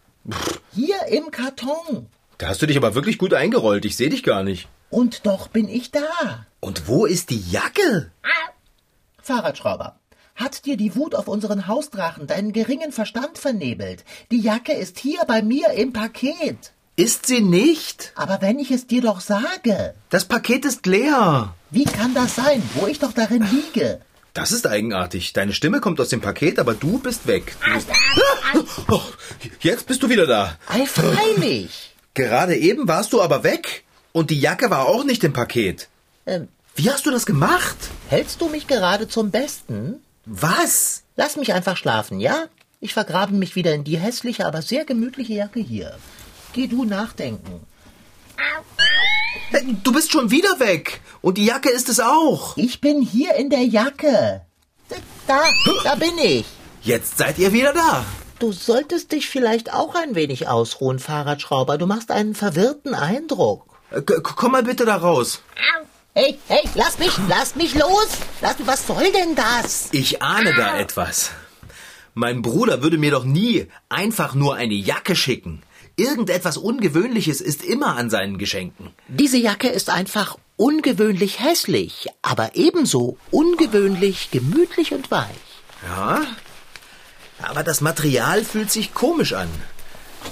Hier 0.74 1.06
im 1.08 1.30
Karton. 1.30 2.08
Da 2.36 2.48
hast 2.48 2.60
du 2.60 2.66
dich 2.66 2.76
aber 2.76 2.94
wirklich 2.94 3.16
gut 3.16 3.32
eingerollt. 3.32 3.86
Ich 3.86 3.96
sehe 3.96 4.10
dich 4.10 4.22
gar 4.22 4.42
nicht. 4.42 4.68
Und 4.90 5.24
doch 5.26 5.48
bin 5.48 5.68
ich 5.68 5.90
da. 5.90 6.46
Und 6.60 6.88
wo 6.88 7.06
ist 7.06 7.30
die 7.30 7.40
Jacke? 7.50 8.12
Fahrradschrauber. 9.22 9.98
Hat 10.34 10.66
dir 10.66 10.76
die 10.76 10.94
Wut 10.94 11.14
auf 11.14 11.26
unseren 11.26 11.66
Hausdrachen 11.66 12.26
deinen 12.26 12.52
geringen 12.52 12.92
Verstand 12.92 13.38
vernebelt? 13.38 14.04
Die 14.30 14.40
Jacke 14.40 14.72
ist 14.72 14.98
hier 14.98 15.20
bei 15.26 15.42
mir 15.42 15.70
im 15.70 15.94
Paket. 15.94 16.72
Ist 16.98 17.26
sie 17.26 17.40
nicht? 17.42 18.12
Aber 18.16 18.40
wenn 18.42 18.58
ich 18.58 18.72
es 18.72 18.88
dir 18.88 19.02
doch 19.02 19.20
sage, 19.20 19.94
Das 20.10 20.24
Paket 20.24 20.64
ist 20.64 20.84
leer. 20.84 21.54
wie 21.70 21.84
kann 21.84 22.12
das 22.12 22.34
sein, 22.34 22.60
wo 22.74 22.88
ich 22.88 22.98
doch 22.98 23.12
darin 23.12 23.46
liege? 23.48 24.00
Das 24.34 24.50
ist 24.50 24.66
eigenartig. 24.66 25.32
Deine 25.32 25.52
Stimme 25.52 25.80
kommt 25.80 26.00
aus 26.00 26.08
dem 26.08 26.20
Paket, 26.20 26.58
aber 26.58 26.74
du 26.74 26.98
bist 26.98 27.28
weg. 27.28 27.54
Du 27.64 27.72
bist 27.74 27.88
oh, 28.88 29.00
jetzt 29.60 29.86
bist 29.86 30.02
du 30.02 30.08
wieder 30.08 30.26
da. 30.26 30.56
Ei, 30.68 30.86
freilich. 30.86 31.94
Gerade 32.14 32.56
eben 32.56 32.88
warst 32.88 33.12
du 33.12 33.22
aber 33.22 33.44
weg. 33.44 33.84
Und 34.10 34.30
die 34.30 34.40
Jacke 34.40 34.68
war 34.68 34.86
auch 34.88 35.04
nicht 35.04 35.22
im 35.22 35.32
Paket. 35.32 35.88
Ähm, 36.26 36.48
Wie 36.74 36.90
hast 36.90 37.06
du 37.06 37.12
das 37.12 37.26
gemacht? 37.26 37.76
hältst 38.08 38.40
du 38.40 38.48
mich 38.48 38.66
gerade 38.66 39.06
zum 39.06 39.30
Besten? 39.30 40.02
Was? 40.26 41.04
Lass 41.14 41.36
mich 41.36 41.52
einfach 41.52 41.76
schlafen, 41.76 42.18
ja? 42.18 42.46
Ich 42.80 42.92
vergrabe 42.92 43.34
mich 43.34 43.54
wieder 43.54 43.72
in 43.72 43.84
die 43.84 43.98
hässliche, 43.98 44.46
aber 44.46 44.62
sehr 44.62 44.84
gemütliche 44.84 45.34
Jacke 45.34 45.60
hier. 45.60 45.96
Geh 46.52 46.66
du 46.66 46.84
nachdenken. 46.84 47.60
Du 49.82 49.92
bist 49.92 50.12
schon 50.12 50.30
wieder 50.30 50.58
weg. 50.60 51.00
Und 51.20 51.38
die 51.38 51.44
Jacke 51.44 51.70
ist 51.70 51.88
es 51.88 52.00
auch. 52.00 52.56
Ich 52.56 52.80
bin 52.80 53.02
hier 53.02 53.34
in 53.34 53.50
der 53.50 53.64
Jacke. 53.64 54.42
Da, 55.26 55.42
da 55.84 55.94
bin 55.96 56.16
ich. 56.18 56.46
Jetzt 56.82 57.18
seid 57.18 57.38
ihr 57.38 57.52
wieder 57.52 57.72
da. 57.72 58.04
Du 58.38 58.52
solltest 58.52 59.12
dich 59.12 59.28
vielleicht 59.28 59.72
auch 59.74 59.94
ein 59.94 60.14
wenig 60.14 60.48
ausruhen, 60.48 60.98
Fahrradschrauber. 60.98 61.76
Du 61.76 61.86
machst 61.86 62.10
einen 62.10 62.34
verwirrten 62.34 62.94
Eindruck. 62.94 63.64
Äh, 63.90 64.02
k- 64.02 64.20
Komm 64.22 64.52
mal 64.52 64.62
bitte 64.62 64.84
da 64.84 64.96
raus. 64.96 65.42
Hey, 66.14 66.38
hey, 66.48 66.62
lass 66.74 66.98
mich, 66.98 67.12
lass 67.28 67.54
mich 67.56 67.74
los! 67.74 68.08
Lass 68.40 68.58
mich, 68.58 68.66
was 68.66 68.86
soll 68.86 69.10
denn 69.12 69.34
das? 69.34 69.88
Ich 69.92 70.22
ahne 70.22 70.54
da 70.56 70.78
etwas. 70.78 71.30
Mein 72.14 72.42
Bruder 72.42 72.82
würde 72.82 72.98
mir 72.98 73.10
doch 73.10 73.24
nie 73.24 73.68
einfach 73.88 74.34
nur 74.34 74.54
eine 74.56 74.74
Jacke 74.74 75.14
schicken. 75.14 75.62
Irgendetwas 75.98 76.56
Ungewöhnliches 76.56 77.40
ist 77.40 77.64
immer 77.64 77.96
an 77.96 78.08
seinen 78.08 78.38
Geschenken. 78.38 78.92
Diese 79.08 79.36
Jacke 79.36 79.66
ist 79.68 79.90
einfach 79.90 80.38
ungewöhnlich 80.56 81.40
hässlich, 81.40 82.06
aber 82.22 82.52
ebenso 82.54 83.18
ungewöhnlich 83.32 84.30
gemütlich 84.30 84.94
und 84.94 85.10
weich. 85.10 85.26
Ja, 85.84 86.22
aber 87.42 87.64
das 87.64 87.80
Material 87.80 88.44
fühlt 88.44 88.70
sich 88.70 88.94
komisch 88.94 89.32
an. 89.32 89.48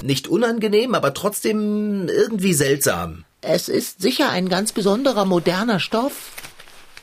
Nicht 0.02 0.28
unangenehm, 0.28 0.94
aber 0.94 1.14
trotzdem 1.14 2.08
irgendwie 2.08 2.54
seltsam. 2.54 3.25
Es 3.40 3.68
ist 3.68 4.00
sicher 4.00 4.30
ein 4.30 4.49
ganz 4.49 4.70
besonderer 4.70 5.25
moderner 5.25 5.80
Stoff. 5.80 6.30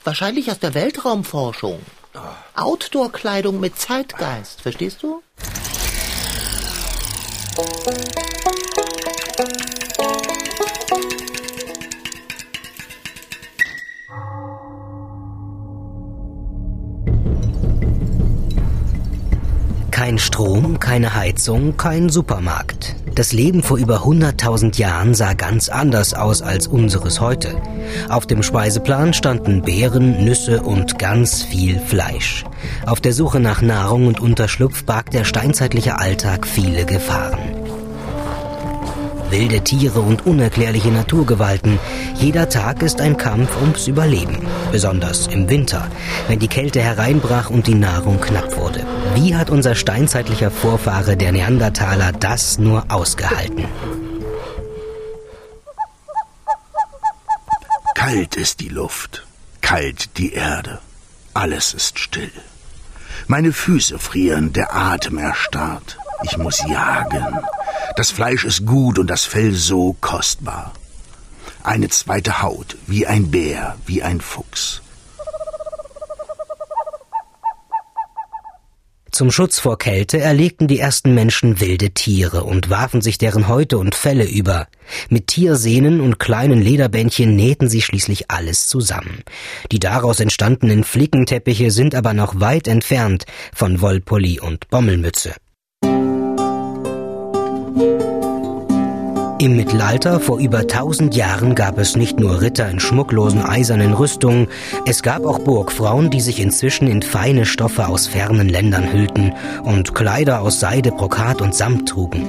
Wahrscheinlich 0.05 0.49
aus 0.51 0.59
der 0.59 0.73
Weltraumforschung. 0.73 1.79
Outdoor-Kleidung 2.55 3.59
mit 3.59 3.77
Zeitgeist, 3.77 4.61
verstehst 4.61 5.03
du? 5.03 5.21
Kein 19.91 20.17
Strom, 20.17 20.79
keine 20.79 21.13
Heizung, 21.13 21.77
kein 21.77 22.09
Supermarkt. 22.09 22.95
Das 23.15 23.31
Leben 23.31 23.61
vor 23.61 23.77
über 23.77 24.03
100.000 24.03 24.79
Jahren 24.79 25.13
sah 25.13 25.33
ganz 25.33 25.69
anders 25.69 26.15
aus 26.15 26.41
als 26.41 26.65
unseres 26.65 27.21
heute. 27.21 27.61
Auf 28.09 28.25
dem 28.25 28.41
Speiseplan 28.41 29.13
standen 29.13 29.61
Beeren, 29.61 30.25
Nüsse 30.25 30.63
und 30.63 30.97
ganz 30.97 31.43
viel 31.43 31.79
Fleisch. 31.79 32.43
Auf 32.87 33.01
der 33.01 33.13
Suche 33.13 33.39
nach 33.39 33.61
Nahrung 33.61 34.07
und 34.07 34.19
Unterschlupf 34.19 34.83
barg 34.83 35.11
der 35.11 35.25
steinzeitliche 35.25 35.99
Alltag 35.99 36.47
viele 36.47 36.85
Gefahren. 36.85 37.62
Wilde 39.33 39.61
Tiere 39.61 39.99
und 39.99 40.27
unerklärliche 40.27 40.89
Naturgewalten. 40.89 41.79
Jeder 42.19 42.49
Tag 42.49 42.83
ist 42.83 43.01
ein 43.01 43.17
Kampf 43.17 43.49
ums 43.59 43.87
Überleben. 43.87 44.37
Besonders 44.71 45.25
im 45.25 45.49
Winter, 45.49 45.89
wenn 46.27 46.37
die 46.37 46.47
Kälte 46.47 46.81
hereinbrach 46.81 47.49
und 47.49 47.65
die 47.65 47.73
Nahrung 47.73 48.21
knapp 48.21 48.55
wurde. 48.57 48.85
Wie 49.15 49.35
hat 49.35 49.49
unser 49.49 49.73
steinzeitlicher 49.73 50.51
Vorfahre, 50.51 51.17
der 51.17 51.31
Neandertaler, 51.31 52.11
das 52.11 52.59
nur 52.59 52.85
ausgehalten? 52.89 53.65
Kalt 57.95 58.35
ist 58.35 58.59
die 58.59 58.69
Luft, 58.69 59.25
kalt 59.61 60.19
die 60.19 60.33
Erde. 60.33 60.79
Alles 61.33 61.73
ist 61.73 61.97
still. 61.97 62.31
Meine 63.25 63.51
Füße 63.51 63.97
frieren, 63.97 64.53
der 64.53 64.75
Atem 64.75 65.17
erstarrt. 65.17 65.97
Ich 66.21 66.37
muss 66.37 66.61
jagen. 66.67 67.39
Das 67.95 68.11
Fleisch 68.11 68.43
ist 68.43 68.65
gut 68.65 68.99
und 68.99 69.07
das 69.07 69.25
Fell 69.25 69.53
so 69.53 69.95
kostbar. 70.01 70.73
Eine 71.63 71.89
zweite 71.89 72.41
Haut, 72.41 72.77
wie 72.87 73.07
ein 73.07 73.31
Bär, 73.31 73.75
wie 73.85 74.03
ein 74.03 74.19
Fuchs. 74.19 74.81
Zum 79.13 79.29
Schutz 79.29 79.59
vor 79.59 79.77
Kälte 79.77 80.19
erlegten 80.19 80.67
die 80.67 80.79
ersten 80.79 81.13
Menschen 81.13 81.59
wilde 81.59 81.91
Tiere 81.91 82.45
und 82.45 82.71
warfen 82.71 82.99
sich 82.99 83.19
deren 83.19 83.47
Häute 83.47 83.77
und 83.77 83.93
Felle 83.93 84.25
über. 84.25 84.67
Mit 85.07 85.27
Tiersehnen 85.27 86.01
und 86.01 86.17
kleinen 86.17 86.59
Lederbändchen 86.59 87.35
nähten 87.35 87.69
sie 87.69 87.83
schließlich 87.83 88.31
alles 88.31 88.65
zusammen. 88.65 89.21
Die 89.71 89.77
daraus 89.77 90.19
entstandenen 90.19 90.83
Flickenteppiche 90.83 91.69
sind 91.69 91.93
aber 91.93 92.15
noch 92.15 92.39
weit 92.39 92.67
entfernt 92.67 93.25
von 93.53 93.81
Wollpulli 93.81 94.39
und 94.39 94.67
Bommelmütze. 94.69 95.35
Im 99.43 99.57
Mittelalter 99.57 100.19
vor 100.19 100.39
über 100.39 100.67
tausend 100.67 101.15
Jahren 101.15 101.53
gab 101.53 101.77
es 101.77 101.97
nicht 101.97 102.19
nur 102.19 102.41
Ritter 102.41 102.69
in 102.69 102.79
schmucklosen 102.79 103.43
eisernen 103.43 103.93
Rüstungen, 103.93 104.47
es 104.85 105.03
gab 105.03 105.25
auch 105.25 105.39
Burgfrauen, 105.39 106.09
die 106.09 106.21
sich 106.21 106.39
inzwischen 106.39 106.87
in 106.87 107.01
feine 107.01 107.45
Stoffe 107.45 107.87
aus 107.87 108.07
fernen 108.07 108.47
Ländern 108.47 108.93
hüllten 108.93 109.33
und 109.63 109.93
Kleider 109.93 110.41
aus 110.41 110.61
Seide, 110.61 110.91
Brokat 110.91 111.41
und 111.41 111.53
Samt 111.53 111.89
trugen. 111.89 112.25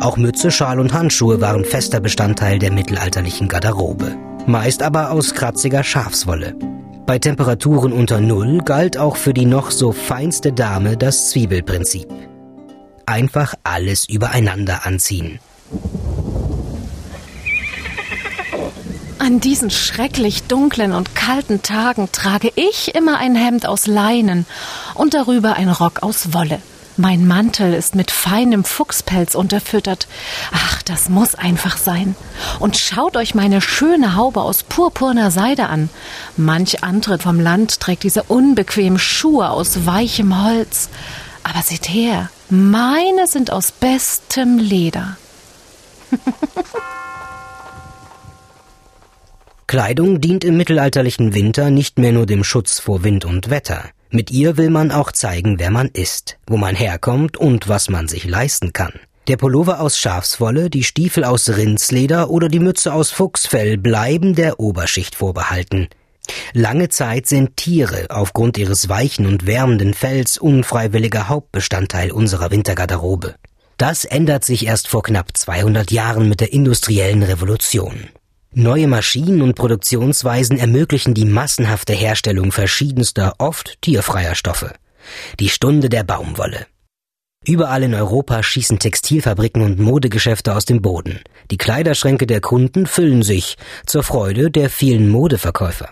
Auch 0.00 0.16
Mütze, 0.16 0.50
Schal 0.50 0.80
und 0.80 0.92
Handschuhe 0.92 1.40
waren 1.40 1.64
fester 1.64 2.00
Bestandteil 2.00 2.58
der 2.58 2.72
mittelalterlichen 2.72 3.46
Garderobe, 3.46 4.16
meist 4.46 4.82
aber 4.82 5.12
aus 5.12 5.34
kratziger 5.34 5.84
Schafswolle. 5.84 6.56
Bei 7.06 7.20
Temperaturen 7.20 7.92
unter 7.92 8.20
Null 8.20 8.58
galt 8.64 8.98
auch 8.98 9.16
für 9.16 9.32
die 9.32 9.46
noch 9.46 9.70
so 9.70 9.92
feinste 9.92 10.52
Dame 10.52 10.96
das 10.96 11.30
Zwiebelprinzip. 11.30 12.08
Einfach 13.06 13.54
alles 13.62 14.08
übereinander 14.08 14.84
anziehen. 14.84 15.38
An 19.18 19.40
diesen 19.40 19.70
schrecklich 19.70 20.44
dunklen 20.44 20.92
und 20.92 21.14
kalten 21.14 21.62
Tagen 21.62 22.10
trage 22.12 22.52
ich 22.54 22.94
immer 22.94 23.18
ein 23.18 23.34
Hemd 23.34 23.66
aus 23.66 23.86
Leinen 23.86 24.46
und 24.94 25.14
darüber 25.14 25.54
ein 25.54 25.68
Rock 25.68 26.02
aus 26.02 26.32
Wolle. 26.32 26.60
Mein 26.96 27.26
Mantel 27.26 27.74
ist 27.74 27.94
mit 27.94 28.10
feinem 28.10 28.64
Fuchspelz 28.64 29.34
unterfüttert. 29.34 30.08
Ach, 30.52 30.80
das 30.82 31.08
muss 31.08 31.34
einfach 31.34 31.76
sein. 31.76 32.16
Und 32.58 32.76
schaut 32.76 33.16
euch 33.16 33.34
meine 33.34 33.60
schöne 33.60 34.16
Haube 34.16 34.40
aus 34.40 34.62
purpurner 34.62 35.30
Seide 35.30 35.68
an. 35.68 35.90
Manch 36.36 36.82
andere 36.82 37.18
vom 37.18 37.38
Land 37.38 37.80
trägt 37.80 38.02
diese 38.02 38.22
unbequemen 38.22 38.98
Schuhe 38.98 39.50
aus 39.50 39.84
weichem 39.86 40.42
Holz. 40.42 40.88
Aber 41.42 41.62
seht 41.62 41.88
her, 41.88 42.30
meine 42.50 43.26
sind 43.26 43.52
aus 43.52 43.72
bestem 43.72 44.58
Leder. 44.58 45.16
Kleidung 49.66 50.20
dient 50.20 50.44
im 50.44 50.56
mittelalterlichen 50.56 51.34
Winter 51.34 51.70
nicht 51.70 51.98
mehr 51.98 52.12
nur 52.12 52.26
dem 52.26 52.44
Schutz 52.44 52.78
vor 52.78 53.02
Wind 53.02 53.24
und 53.24 53.50
Wetter. 53.50 53.90
Mit 54.10 54.30
ihr 54.30 54.56
will 54.56 54.70
man 54.70 54.92
auch 54.92 55.10
zeigen, 55.10 55.58
wer 55.58 55.72
man 55.72 55.88
ist, 55.88 56.38
wo 56.46 56.56
man 56.56 56.76
herkommt 56.76 57.36
und 57.36 57.68
was 57.68 57.90
man 57.90 58.06
sich 58.06 58.24
leisten 58.24 58.72
kann. 58.72 58.92
Der 59.26 59.36
Pullover 59.36 59.80
aus 59.80 59.98
Schafswolle, 59.98 60.70
die 60.70 60.84
Stiefel 60.84 61.24
aus 61.24 61.48
Rindsleder 61.48 62.30
oder 62.30 62.48
die 62.48 62.60
Mütze 62.60 62.92
aus 62.92 63.10
Fuchsfell 63.10 63.76
bleiben 63.76 64.36
der 64.36 64.60
Oberschicht 64.60 65.16
vorbehalten. 65.16 65.88
Lange 66.52 66.88
Zeit 66.88 67.26
sind 67.26 67.56
Tiere 67.56 68.06
aufgrund 68.10 68.58
ihres 68.58 68.88
weichen 68.88 69.26
und 69.26 69.46
wärmenden 69.46 69.94
Fells 69.94 70.38
unfreiwilliger 70.38 71.28
Hauptbestandteil 71.28 72.10
unserer 72.10 72.50
Wintergarderobe. 72.50 73.34
Das 73.76 74.04
ändert 74.04 74.44
sich 74.44 74.66
erst 74.66 74.88
vor 74.88 75.02
knapp 75.02 75.36
200 75.36 75.90
Jahren 75.90 76.28
mit 76.28 76.40
der 76.40 76.52
industriellen 76.52 77.22
Revolution. 77.22 78.08
Neue 78.54 78.88
Maschinen 78.88 79.42
und 79.42 79.54
Produktionsweisen 79.54 80.58
ermöglichen 80.58 81.12
die 81.12 81.26
massenhafte 81.26 81.92
Herstellung 81.92 82.52
verschiedenster, 82.52 83.34
oft 83.38 83.82
tierfreier 83.82 84.34
Stoffe. 84.34 84.72
Die 85.38 85.50
Stunde 85.50 85.90
der 85.90 86.04
Baumwolle. 86.04 86.66
Überall 87.46 87.82
in 87.82 87.94
Europa 87.94 88.42
schießen 88.42 88.78
Textilfabriken 88.78 89.60
und 89.62 89.78
Modegeschäfte 89.78 90.56
aus 90.56 90.64
dem 90.64 90.80
Boden. 90.80 91.20
Die 91.50 91.58
Kleiderschränke 91.58 92.26
der 92.26 92.40
Kunden 92.40 92.86
füllen 92.86 93.22
sich, 93.22 93.56
zur 93.84 94.02
Freude 94.02 94.50
der 94.50 94.70
vielen 94.70 95.10
Modeverkäufer. 95.10 95.90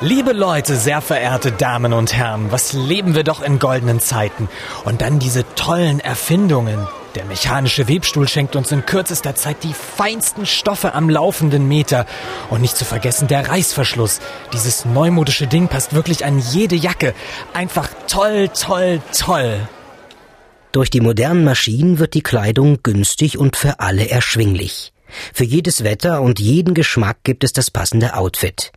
Liebe 0.00 0.32
Leute, 0.32 0.76
sehr 0.76 1.00
verehrte 1.00 1.50
Damen 1.50 1.92
und 1.92 2.12
Herren, 2.14 2.52
was 2.52 2.72
leben 2.72 3.16
wir 3.16 3.24
doch 3.24 3.42
in 3.42 3.58
goldenen 3.58 3.98
Zeiten. 3.98 4.48
Und 4.84 5.00
dann 5.00 5.18
diese 5.18 5.44
tollen 5.56 5.98
Erfindungen. 5.98 6.86
Der 7.16 7.24
mechanische 7.24 7.88
Webstuhl 7.88 8.28
schenkt 8.28 8.54
uns 8.54 8.70
in 8.70 8.86
kürzester 8.86 9.34
Zeit 9.34 9.64
die 9.64 9.74
feinsten 9.74 10.46
Stoffe 10.46 10.94
am 10.94 11.10
laufenden 11.10 11.66
Meter. 11.66 12.06
Und 12.48 12.60
nicht 12.60 12.76
zu 12.76 12.84
vergessen 12.84 13.26
der 13.26 13.48
Reißverschluss. 13.48 14.20
Dieses 14.52 14.84
neumodische 14.84 15.48
Ding 15.48 15.66
passt 15.66 15.92
wirklich 15.92 16.24
an 16.24 16.38
jede 16.38 16.76
Jacke. 16.76 17.12
Einfach 17.52 17.88
toll, 18.06 18.50
toll, 18.50 19.02
toll. 19.12 19.68
Durch 20.70 20.90
die 20.90 21.00
modernen 21.00 21.42
Maschinen 21.42 21.98
wird 21.98 22.14
die 22.14 22.22
Kleidung 22.22 22.84
günstig 22.84 23.36
und 23.36 23.56
für 23.56 23.80
alle 23.80 24.08
erschwinglich. 24.08 24.92
Für 25.34 25.44
jedes 25.44 25.82
Wetter 25.82 26.22
und 26.22 26.38
jeden 26.38 26.74
Geschmack 26.74 27.16
gibt 27.24 27.42
es 27.42 27.52
das 27.52 27.72
passende 27.72 28.14
Outfit. 28.14 28.70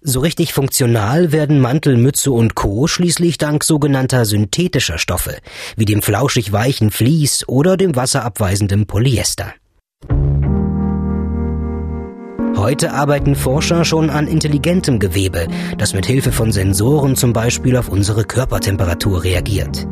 So 0.00 0.20
richtig 0.20 0.52
funktional 0.52 1.32
werden 1.32 1.60
Mantel, 1.60 1.96
Mütze 1.96 2.32
und 2.32 2.54
Co. 2.54 2.86
schließlich 2.86 3.38
dank 3.38 3.64
sogenannter 3.64 4.24
synthetischer 4.24 4.98
Stoffe, 4.98 5.36
wie 5.76 5.84
dem 5.84 6.02
flauschig 6.02 6.52
weichen 6.52 6.90
Vlies 6.90 7.48
oder 7.48 7.76
dem 7.76 7.96
wasserabweisenden 7.96 8.86
Polyester. 8.86 9.52
Heute 12.56 12.94
arbeiten 12.94 13.36
Forscher 13.36 13.84
schon 13.84 14.08
an 14.08 14.26
intelligentem 14.26 14.98
Gewebe, 14.98 15.46
das 15.76 15.92
mit 15.92 16.06
Hilfe 16.06 16.32
von 16.32 16.52
Sensoren 16.52 17.14
zum 17.14 17.34
Beispiel 17.34 17.76
auf 17.76 17.88
unsere 17.88 18.24
Körpertemperatur 18.24 19.24
reagiert. 19.24 19.86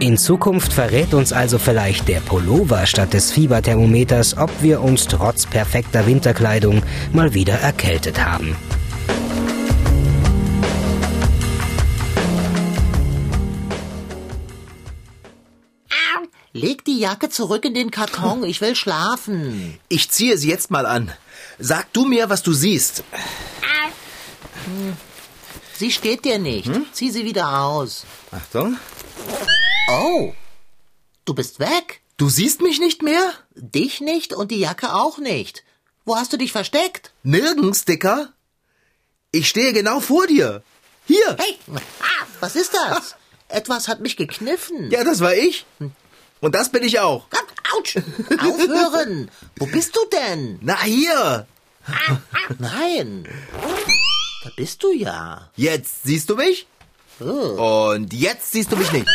In 0.00 0.16
Zukunft 0.16 0.72
verrät 0.72 1.12
uns 1.12 1.30
also 1.30 1.58
vielleicht 1.58 2.08
der 2.08 2.20
Pullover 2.20 2.86
statt 2.86 3.12
des 3.12 3.30
Fieberthermometers, 3.32 4.34
ob 4.38 4.50
wir 4.62 4.80
uns 4.80 5.06
trotz 5.06 5.44
perfekter 5.44 6.06
Winterkleidung 6.06 6.82
mal 7.12 7.34
wieder 7.34 7.52
erkältet 7.52 8.24
haben. 8.24 8.56
Leg 16.54 16.82
die 16.86 16.98
Jacke 16.98 17.28
zurück 17.28 17.66
in 17.66 17.74
den 17.74 17.90
Karton, 17.90 18.42
ich 18.44 18.62
will 18.62 18.74
schlafen. 18.74 19.78
Ich 19.90 20.10
ziehe 20.10 20.38
sie 20.38 20.48
jetzt 20.48 20.70
mal 20.70 20.86
an. 20.86 21.12
Sag 21.58 21.92
du 21.92 22.06
mir, 22.06 22.30
was 22.30 22.42
du 22.42 22.54
siehst. 22.54 23.04
Sie 25.74 25.92
steht 25.92 26.24
dir 26.24 26.38
nicht. 26.38 26.70
Zieh 26.92 27.10
sie 27.10 27.26
wieder 27.26 27.60
aus. 27.60 28.06
Achtung. 28.32 28.78
Oh, 29.92 30.34
du 31.24 31.34
bist 31.34 31.58
weg? 31.58 32.00
Du 32.16 32.28
siehst 32.28 32.60
mich 32.60 32.78
nicht 32.78 33.02
mehr? 33.02 33.32
Dich 33.56 34.00
nicht 34.00 34.32
und 34.32 34.52
die 34.52 34.60
Jacke 34.60 34.94
auch 34.94 35.18
nicht. 35.18 35.64
Wo 36.04 36.14
hast 36.14 36.32
du 36.32 36.36
dich 36.36 36.52
versteckt? 36.52 37.12
Nirgends, 37.24 37.86
Dicker. 37.86 38.32
Ich 39.32 39.48
stehe 39.48 39.72
genau 39.72 39.98
vor 39.98 40.28
dir. 40.28 40.62
Hier. 41.06 41.36
Hey, 41.38 41.58
ah, 41.74 42.26
was 42.38 42.54
ist 42.54 42.72
das? 42.72 43.16
Etwas 43.48 43.88
hat 43.88 44.00
mich 44.00 44.16
gekniffen. 44.16 44.92
Ja, 44.92 45.02
das 45.02 45.18
war 45.20 45.34
ich. 45.34 45.66
Und 46.40 46.54
das 46.54 46.70
bin 46.70 46.84
ich 46.84 47.00
auch. 47.00 47.26
Autsch! 47.76 47.96
Aufhören! 48.38 49.28
Wo 49.56 49.66
bist 49.66 49.96
du 49.96 50.00
denn? 50.12 50.58
Na, 50.62 50.80
hier. 50.82 51.48
Nein. 52.58 53.26
Da 54.44 54.50
bist 54.56 54.84
du 54.84 54.92
ja. 54.92 55.50
Jetzt 55.56 56.04
siehst 56.04 56.30
du 56.30 56.36
mich? 56.36 56.68
Oh. 57.18 57.90
Und 57.92 58.12
jetzt 58.12 58.52
siehst 58.52 58.70
du 58.70 58.76
mich 58.76 58.92
nicht. 58.92 59.08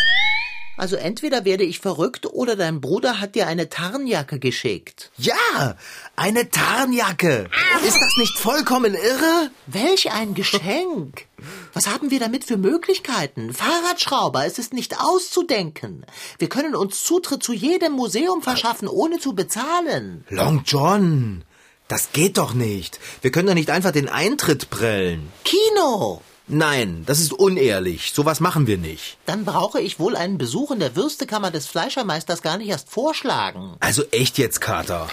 Also 0.78 0.98
entweder 0.98 1.46
werde 1.46 1.64
ich 1.64 1.80
verrückt 1.80 2.26
oder 2.26 2.56
dein 2.56 2.82
Bruder 2.82 3.20
hat 3.22 3.36
dir 3.36 3.48
eine 3.48 3.70
Tarnjacke 3.70 4.40
geschickt. 4.40 5.12
Ja, 5.18 5.78
eine 6.16 6.50
Tarnjacke. 6.50 7.50
Ist 7.88 7.98
das 8.02 8.18
nicht 8.18 8.38
vollkommen 8.38 8.94
irre? 8.94 9.52
Welch 9.68 10.12
ein 10.12 10.34
Geschenk! 10.34 11.26
Was 11.74 11.88
haben 11.88 12.12
wir 12.12 12.20
damit 12.20 12.44
für 12.44 12.58
Möglichkeiten? 12.58 13.54
Fahrradschrauber, 13.54 14.46
es 14.46 14.60
ist 14.60 14.74
nicht 14.74 15.00
auszudenken. 15.00 16.06
Wir 16.40 16.50
können 16.50 16.76
uns 16.76 17.04
Zutritt 17.04 17.44
zu 17.44 17.54
jedem 17.54 17.94
Museum 17.94 18.42
verschaffen, 18.42 18.88
ohne 18.88 19.20
zu 19.20 19.34
bezahlen. 19.34 20.26
Long 20.30 20.64
John, 20.66 21.44
das 21.88 22.12
geht 22.12 22.38
doch 22.38 22.54
nicht. 22.54 23.00
Wir 23.22 23.32
können 23.32 23.48
doch 23.48 23.54
nicht 23.54 23.70
einfach 23.70 23.92
den 23.92 24.10
Eintritt 24.10 24.70
prellen. 24.70 25.32
Kino! 25.44 26.22
Nein, 26.48 27.04
das 27.06 27.20
ist 27.20 27.34
unehrlich. 27.34 28.12
Sowas 28.14 28.40
machen 28.40 28.68
wir 28.68 28.78
nicht. 28.78 29.18
Dann 29.26 29.46
brauche 29.46 29.82
ich 29.82 30.00
wohl 30.00 30.16
einen 30.16 30.38
Besuch 30.38 30.72
in 30.72 30.80
der 30.80 30.96
Würstekammer 30.96 31.50
des 31.50 31.66
Fleischermeisters 31.66 32.44
gar 32.44 32.58
nicht 32.58 32.70
erst 32.70 32.90
vorschlagen. 32.90 33.76
Also 33.80 34.04
echt 34.12 34.38
jetzt, 34.38 34.62
Kater. 34.62 35.08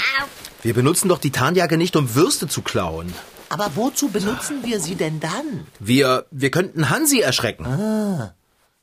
Wir 0.62 0.74
benutzen 0.74 1.08
doch 1.08 1.18
die 1.18 1.30
Tarnjacke 1.30 1.78
nicht, 1.78 1.96
um 1.96 2.14
Würste 2.14 2.48
zu 2.48 2.60
klauen. 2.60 3.12
Aber 3.48 3.72
wozu 3.74 4.08
benutzen 4.08 4.62
wir 4.64 4.80
sie 4.80 4.94
denn 4.94 5.20
dann? 5.20 5.66
Wir, 5.78 6.26
wir 6.30 6.50
könnten 6.50 6.90
Hansi 6.90 7.20
erschrecken. 7.20 8.32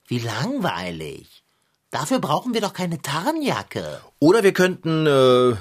Wie 0.07 0.19
langweilig. 0.19 1.43
Dafür 1.91 2.19
brauchen 2.19 2.53
wir 2.53 2.61
doch 2.61 2.73
keine 2.73 3.01
Tarnjacke. 3.01 4.01
Oder 4.19 4.43
wir 4.43 4.53
könnten, 4.53 5.05
äh... 5.07 5.55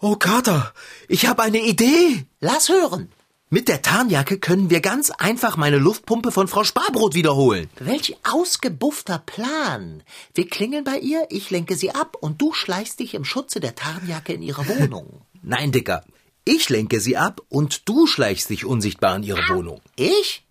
Oh, 0.00 0.16
Kater, 0.16 0.72
ich 1.08 1.26
habe 1.26 1.42
eine 1.42 1.58
Idee. 1.58 2.26
Lass 2.40 2.68
hören. 2.68 3.10
Mit 3.56 3.68
der 3.68 3.80
Tarnjacke 3.80 4.38
können 4.38 4.68
wir 4.68 4.82
ganz 4.82 5.10
einfach 5.10 5.56
meine 5.56 5.78
Luftpumpe 5.78 6.30
von 6.30 6.46
Frau 6.46 6.62
Sparbrot 6.62 7.14
wiederholen. 7.14 7.70
Welch 7.78 8.14
ausgebuffter 8.22 9.18
Plan. 9.18 10.02
Wir 10.34 10.46
klingeln 10.46 10.84
bei 10.84 10.98
ihr, 10.98 11.26
ich 11.30 11.48
lenke 11.48 11.74
sie 11.74 11.90
ab 11.90 12.18
und 12.20 12.42
du 12.42 12.52
schleichst 12.52 13.00
dich 13.00 13.14
im 13.14 13.24
Schutze 13.24 13.58
der 13.58 13.74
Tarnjacke 13.74 14.34
in 14.34 14.42
ihre 14.42 14.68
Wohnung. 14.68 15.22
Nein, 15.42 15.72
Dicker. 15.72 16.04
Ich 16.44 16.68
lenke 16.68 17.00
sie 17.00 17.16
ab 17.16 17.40
und 17.48 17.88
du 17.88 18.06
schleichst 18.06 18.50
dich 18.50 18.66
unsichtbar 18.66 19.16
in 19.16 19.22
ihre 19.22 19.48
Wohnung. 19.48 19.80
Ich? 19.96 20.44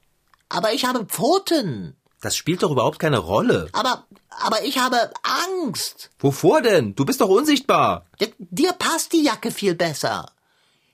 Aber 0.49 0.73
ich 0.73 0.85
habe 0.85 1.05
Pfoten. 1.05 1.95
Das 2.21 2.35
spielt 2.35 2.63
doch 2.63 2.71
überhaupt 2.71 2.97
keine 2.97 3.19
Rolle. 3.19 3.69
Aber, 3.73 4.07
aber 4.31 4.63
ich 4.63 4.79
habe 4.79 5.11
Angst. 5.61 6.09
Wovor 6.17 6.63
denn? 6.63 6.95
Du 6.95 7.05
bist 7.05 7.21
doch 7.21 7.29
unsichtbar. 7.29 8.07
D 8.19 8.33
dir 8.39 8.73
passt 8.73 9.13
die 9.13 9.21
Jacke 9.21 9.51
viel 9.51 9.75
besser. 9.75 10.25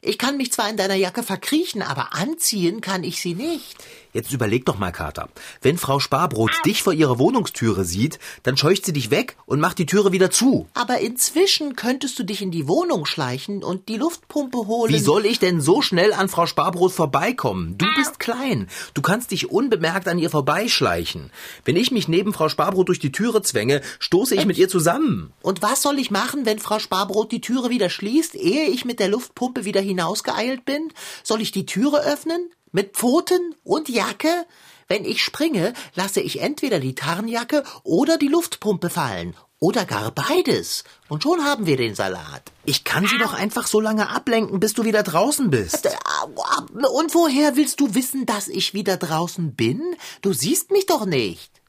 Ich 0.04 0.18
kann 0.18 0.38
mich 0.38 0.52
zwar 0.52 0.68
in 0.68 0.78
deiner 0.78 0.96
Jacke 0.96 1.22
verkriechen, 1.22 1.84
aber 1.84 2.16
anziehen 2.16 2.82
kann 2.82 3.04
ich 3.04 3.22
sie 3.22 3.36
nicht. 3.36 3.78
Jetzt 4.14 4.34
überleg 4.34 4.66
doch 4.66 4.78
mal, 4.78 4.92
Kater. 4.92 5.30
Wenn 5.62 5.78
Frau 5.78 6.00
Sparbrot 6.00 6.52
dich 6.66 6.84
vor 6.84 6.94
ihrer 6.94 7.18
Wohnungstüre 7.18 7.86
sieht, 7.86 8.20
dann 8.44 8.58
scheucht 8.58 8.86
sie 8.86 8.94
dich 8.94 9.10
weg 9.10 9.38
und 9.46 9.60
macht 9.60 9.78
die 9.78 9.86
Türe 9.86 10.12
wieder 10.12 10.30
zu. 10.30 10.68
Aber 10.74 11.00
inzwischen 11.00 11.76
könntest 11.76 12.20
du 12.20 12.24
dich 12.24 12.42
in 12.42 12.52
die 12.52 12.68
Wohnung 12.68 13.06
schleichen 13.06 13.64
und 13.64 13.88
die 13.88 13.98
Luftpumpe 13.98 14.68
holen. 14.68 14.94
Wie 14.94 15.00
soll 15.00 15.26
ich 15.26 15.40
denn 15.40 15.62
so 15.62 15.82
schnell 15.82 16.14
an 16.14 16.28
Frau 16.28 16.46
Sparbrot 16.46 16.92
vorbeikommen? 16.92 17.78
Du 17.78 17.86
bist 17.96 18.20
klein. 18.20 18.68
Du 18.94 19.02
kannst 19.02 19.32
dich 19.32 19.50
unbemerkt 19.50 20.08
an 20.08 20.20
ihr 20.20 20.30
vorbeischleichen. 20.30 21.32
Wenn 21.64 21.78
ich 21.78 21.92
mich 21.92 22.08
neben 22.08 22.34
Frau 22.34 22.50
Sparbrot 22.50 22.90
durch 22.90 23.00
die 23.00 23.12
Türe 23.12 23.42
zwänge, 23.42 23.82
stoße 24.00 24.36
ich 24.36 24.46
mit 24.46 24.58
ihr 24.58 24.68
zusammen. 24.68 25.32
Und 25.42 25.62
was 25.62 25.82
soll 25.82 26.00
ich 26.00 26.12
machen, 26.12 26.46
wenn 26.46 26.60
Frau 26.60 26.80
Sparbrot 26.80 27.32
die 27.32 27.42
Türe 27.42 27.70
wieder 27.70 27.90
schließt, 27.90 28.36
ehe 28.36 28.68
ich 28.68 28.84
mit 28.84 29.00
der 29.00 29.08
Luftpumpe 29.08 29.64
wieder 29.64 29.82
hinausgeeilt 29.82 30.66
bin? 30.66 30.92
Soll 31.24 31.42
ich 31.42 31.52
die 31.52 31.66
Türe 31.66 32.04
öffnen? 32.04 32.50
Mit 32.72 32.94
Pfoten 32.96 33.56
und 33.64 33.90
Jacke? 33.90 34.46
Wenn 34.88 35.04
ich 35.04 35.22
springe, 35.22 35.74
lasse 35.94 36.22
ich 36.22 36.42
entweder 36.42 36.80
die 36.80 36.96
Tarnjacke 36.96 37.64
oder 37.84 38.18
die 38.18 38.30
Luftpumpe 38.30 38.90
fallen. 38.90 39.36
Oder 39.60 39.86
gar 39.86 40.12
beides. 40.12 40.86
Und 41.08 41.24
schon 41.24 41.44
haben 41.44 41.66
wir 41.66 41.78
den 41.78 41.96
Salat. 41.96 42.52
Ich 42.64 42.84
kann 42.84 43.06
sie 43.06 43.18
doch 43.18 43.34
einfach 43.34 43.68
so 43.68 43.80
lange 43.80 44.10
ablenken, 44.10 44.60
bis 44.60 44.74
du 44.74 44.86
wieder 44.86 45.04
draußen 45.04 45.52
bist. 45.52 45.88
Und 46.26 47.14
woher 47.14 47.56
willst 47.58 47.80
du 47.80 47.94
wissen, 47.94 48.26
dass 48.26 48.48
ich 48.48 48.74
wieder 48.74 48.98
draußen 48.98 49.54
bin? 49.54 49.82
Du 50.22 50.34
siehst 50.34 50.72
mich 50.72 50.86
doch 50.86 51.06
nicht. 51.06 51.62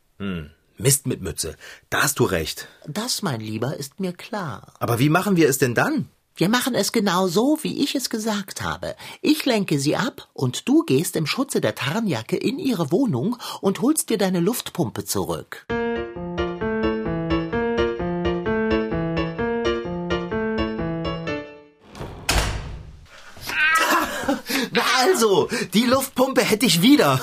Mist 0.78 1.06
mit 1.06 1.20
Mütze. 1.20 1.56
Da 1.90 2.04
hast 2.04 2.18
du 2.18 2.24
recht. 2.24 2.68
Das, 2.86 3.22
mein 3.22 3.40
Lieber, 3.40 3.76
ist 3.76 4.00
mir 4.00 4.12
klar. 4.12 4.72
Aber 4.78 4.98
wie 4.98 5.10
machen 5.10 5.36
wir 5.36 5.48
es 5.48 5.58
denn 5.58 5.74
dann? 5.74 6.08
Wir 6.34 6.48
machen 6.48 6.74
es 6.74 6.92
genau 6.92 7.28
so, 7.28 7.58
wie 7.60 7.82
ich 7.84 7.94
es 7.94 8.08
gesagt 8.08 8.62
habe. 8.62 8.96
Ich 9.20 9.44
lenke 9.44 9.78
sie 9.78 9.96
ab 9.96 10.30
und 10.32 10.66
du 10.66 10.82
gehst 10.82 11.14
im 11.16 11.26
Schutze 11.26 11.60
der 11.60 11.74
Tarnjacke 11.74 12.36
in 12.36 12.58
ihre 12.58 12.90
Wohnung 12.90 13.36
und 13.60 13.82
holst 13.82 14.08
dir 14.08 14.16
deine 14.16 14.40
Luftpumpe 14.40 15.04
zurück. 15.04 15.66
Na 24.70 24.82
also, 25.00 25.50
die 25.74 25.84
Luftpumpe 25.84 26.40
hätte 26.40 26.64
ich 26.64 26.80
wieder. 26.80 27.20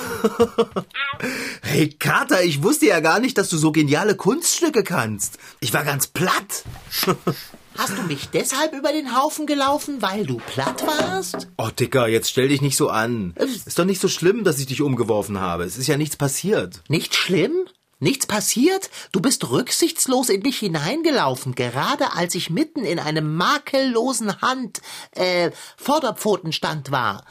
hey, 1.62 1.88
Kater, 1.90 2.44
ich 2.44 2.62
wusste 2.62 2.86
ja 2.86 3.00
gar 3.00 3.18
nicht, 3.18 3.36
dass 3.38 3.48
du 3.48 3.58
so 3.58 3.72
geniale 3.72 4.14
Kunststücke 4.14 4.84
kannst. 4.84 5.38
Ich 5.58 5.74
war 5.74 5.82
ganz 5.82 6.06
platt. 6.06 6.62
Hast 7.76 7.96
du 7.96 8.02
mich 8.02 8.28
deshalb 8.30 8.74
über 8.74 8.92
den 8.92 9.16
Haufen 9.16 9.46
gelaufen, 9.46 10.02
weil 10.02 10.26
du 10.26 10.36
platt 10.36 10.86
warst? 10.86 11.48
Oh, 11.56 11.68
Dicker, 11.68 12.08
jetzt 12.08 12.30
stell 12.30 12.48
dich 12.48 12.60
nicht 12.60 12.76
so 12.76 12.88
an. 12.88 13.34
Ist 13.36 13.78
doch 13.78 13.84
nicht 13.84 14.00
so 14.00 14.08
schlimm, 14.08 14.44
dass 14.44 14.58
ich 14.58 14.66
dich 14.66 14.82
umgeworfen 14.82 15.40
habe. 15.40 15.64
Es 15.64 15.78
ist 15.78 15.86
ja 15.86 15.96
nichts 15.96 16.16
passiert. 16.16 16.82
Nicht 16.88 17.14
schlimm? 17.14 17.52
Nichts 17.98 18.26
passiert? 18.26 18.90
Du 19.12 19.20
bist 19.20 19.50
rücksichtslos 19.50 20.30
in 20.30 20.42
dich 20.42 20.58
hineingelaufen, 20.58 21.54
gerade 21.54 22.14
als 22.14 22.34
ich 22.34 22.48
mitten 22.48 22.84
in 22.84 22.98
einem 22.98 23.36
makellosen 23.36 24.40
Hand, 24.40 24.80
äh, 25.12 25.50
Vorderpfotenstand 25.76 26.90
war. 26.90 27.24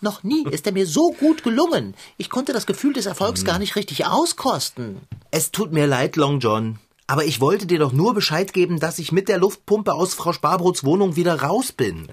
Noch 0.00 0.22
nie 0.22 0.44
ist 0.48 0.66
er 0.66 0.72
mir 0.72 0.86
so 0.86 1.12
gut 1.12 1.42
gelungen. 1.42 1.94
Ich 2.18 2.30
konnte 2.30 2.52
das 2.52 2.66
Gefühl 2.66 2.92
des 2.92 3.06
Erfolgs 3.06 3.44
gar 3.44 3.58
nicht 3.58 3.76
richtig 3.76 4.06
auskosten. 4.06 5.00
Es 5.30 5.50
tut 5.50 5.72
mir 5.72 5.86
leid, 5.86 6.16
Long 6.16 6.40
John. 6.40 6.78
Aber 7.12 7.26
ich 7.26 7.42
wollte 7.42 7.66
dir 7.66 7.78
doch 7.78 7.92
nur 7.92 8.14
Bescheid 8.14 8.54
geben, 8.54 8.80
dass 8.80 8.98
ich 8.98 9.12
mit 9.12 9.28
der 9.28 9.36
Luftpumpe 9.36 9.92
aus 9.92 10.14
Frau 10.14 10.32
Sparbrots 10.32 10.82
Wohnung 10.82 11.14
wieder 11.14 11.42
raus 11.42 11.70
bin. 11.70 12.08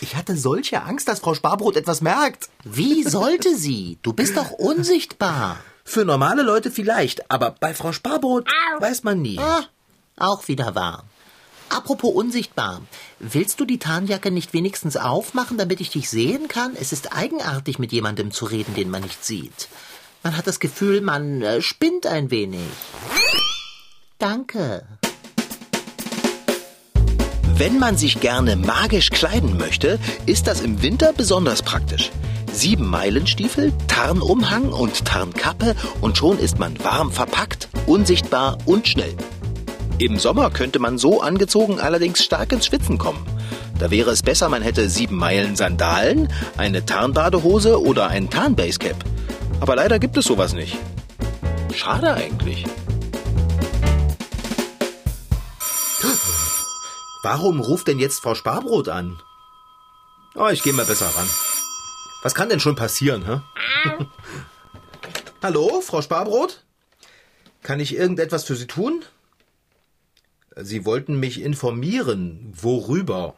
Ich 0.00 0.16
hatte 0.16 0.36
solche 0.36 0.82
Angst, 0.82 1.06
dass 1.06 1.20
Frau 1.20 1.34
Sparbrot 1.34 1.76
etwas 1.76 2.00
merkt. 2.00 2.48
Wie 2.64 3.04
sollte 3.04 3.56
sie? 3.56 3.98
Du 4.02 4.12
bist 4.12 4.36
doch 4.36 4.50
unsichtbar. 4.50 5.58
Für 5.84 6.04
normale 6.04 6.42
Leute 6.42 6.72
vielleicht, 6.72 7.30
aber 7.30 7.52
bei 7.52 7.72
Frau 7.72 7.92
Sparbrot 7.92 8.48
weiß 8.80 9.04
man 9.04 9.22
nie. 9.22 9.38
Ah, 9.38 9.62
auch 10.16 10.48
wieder 10.48 10.74
wahr. 10.74 11.04
Apropos 11.68 12.12
unsichtbar. 12.12 12.80
Willst 13.20 13.60
du 13.60 13.64
die 13.64 13.78
Tarnjacke 13.78 14.32
nicht 14.32 14.52
wenigstens 14.52 14.96
aufmachen, 14.96 15.56
damit 15.56 15.80
ich 15.80 15.90
dich 15.90 16.10
sehen 16.10 16.48
kann? 16.48 16.74
Es 16.74 16.90
ist 16.90 17.16
eigenartig, 17.16 17.78
mit 17.78 17.92
jemandem 17.92 18.32
zu 18.32 18.46
reden, 18.46 18.74
den 18.74 18.90
man 18.90 19.02
nicht 19.02 19.24
sieht. 19.24 19.68
Man 20.24 20.36
hat 20.36 20.48
das 20.48 20.58
Gefühl, 20.58 21.00
man 21.00 21.42
äh, 21.42 21.62
spinnt 21.62 22.08
ein 22.08 22.32
wenig. 22.32 22.66
Danke. 24.18 24.82
Wenn 27.58 27.78
man 27.78 27.96
sich 27.98 28.20
gerne 28.20 28.56
magisch 28.56 29.10
kleiden 29.10 29.58
möchte, 29.58 29.98
ist 30.24 30.46
das 30.46 30.62
im 30.62 30.82
Winter 30.82 31.12
besonders 31.12 31.62
praktisch. 31.62 32.10
Sieben 32.50 32.88
Meilenstiefel, 32.88 33.72
Tarnumhang 33.88 34.72
und 34.72 35.04
Tarnkappe 35.04 35.74
und 36.00 36.16
schon 36.16 36.38
ist 36.38 36.58
man 36.58 36.82
warm 36.82 37.12
verpackt, 37.12 37.68
unsichtbar 37.86 38.56
und 38.64 38.88
schnell. 38.88 39.14
Im 39.98 40.18
Sommer 40.18 40.50
könnte 40.50 40.78
man 40.78 40.96
so 40.96 41.20
angezogen 41.20 41.78
allerdings 41.78 42.24
stark 42.24 42.52
ins 42.52 42.66
Schwitzen 42.66 42.96
kommen. 42.96 43.26
Da 43.78 43.90
wäre 43.90 44.10
es 44.10 44.22
besser, 44.22 44.48
man 44.48 44.62
hätte 44.62 44.88
sieben 44.88 45.16
Meilen 45.16 45.56
Sandalen, 45.56 46.32
eine 46.56 46.86
Tarnbadehose 46.86 47.82
oder 47.82 48.08
ein 48.08 48.30
Tarnbasecap. 48.30 48.96
Aber 49.60 49.76
leider 49.76 49.98
gibt 49.98 50.16
es 50.16 50.24
sowas 50.24 50.54
nicht. 50.54 50.76
Schade 51.74 52.14
eigentlich. 52.14 52.64
Warum 57.26 57.58
ruft 57.58 57.88
denn 57.88 57.98
jetzt 57.98 58.22
Frau 58.22 58.36
Sparbrot 58.36 58.88
an? 58.88 59.20
Oh, 60.36 60.46
ich 60.46 60.62
gehe 60.62 60.72
mal 60.72 60.86
besser 60.86 61.06
ran. 61.06 61.28
Was 62.22 62.36
kann 62.36 62.48
denn 62.48 62.60
schon 62.60 62.76
passieren, 62.76 63.26
hä? 63.26 63.40
Hallo, 65.42 65.80
Frau 65.80 66.02
Sparbrot? 66.02 66.62
Kann 67.64 67.80
ich 67.80 67.96
irgendetwas 67.96 68.44
für 68.44 68.54
Sie 68.54 68.68
tun? 68.68 69.04
Sie 70.54 70.84
wollten 70.84 71.18
mich 71.18 71.40
informieren. 71.40 72.52
Worüber? 72.54 73.34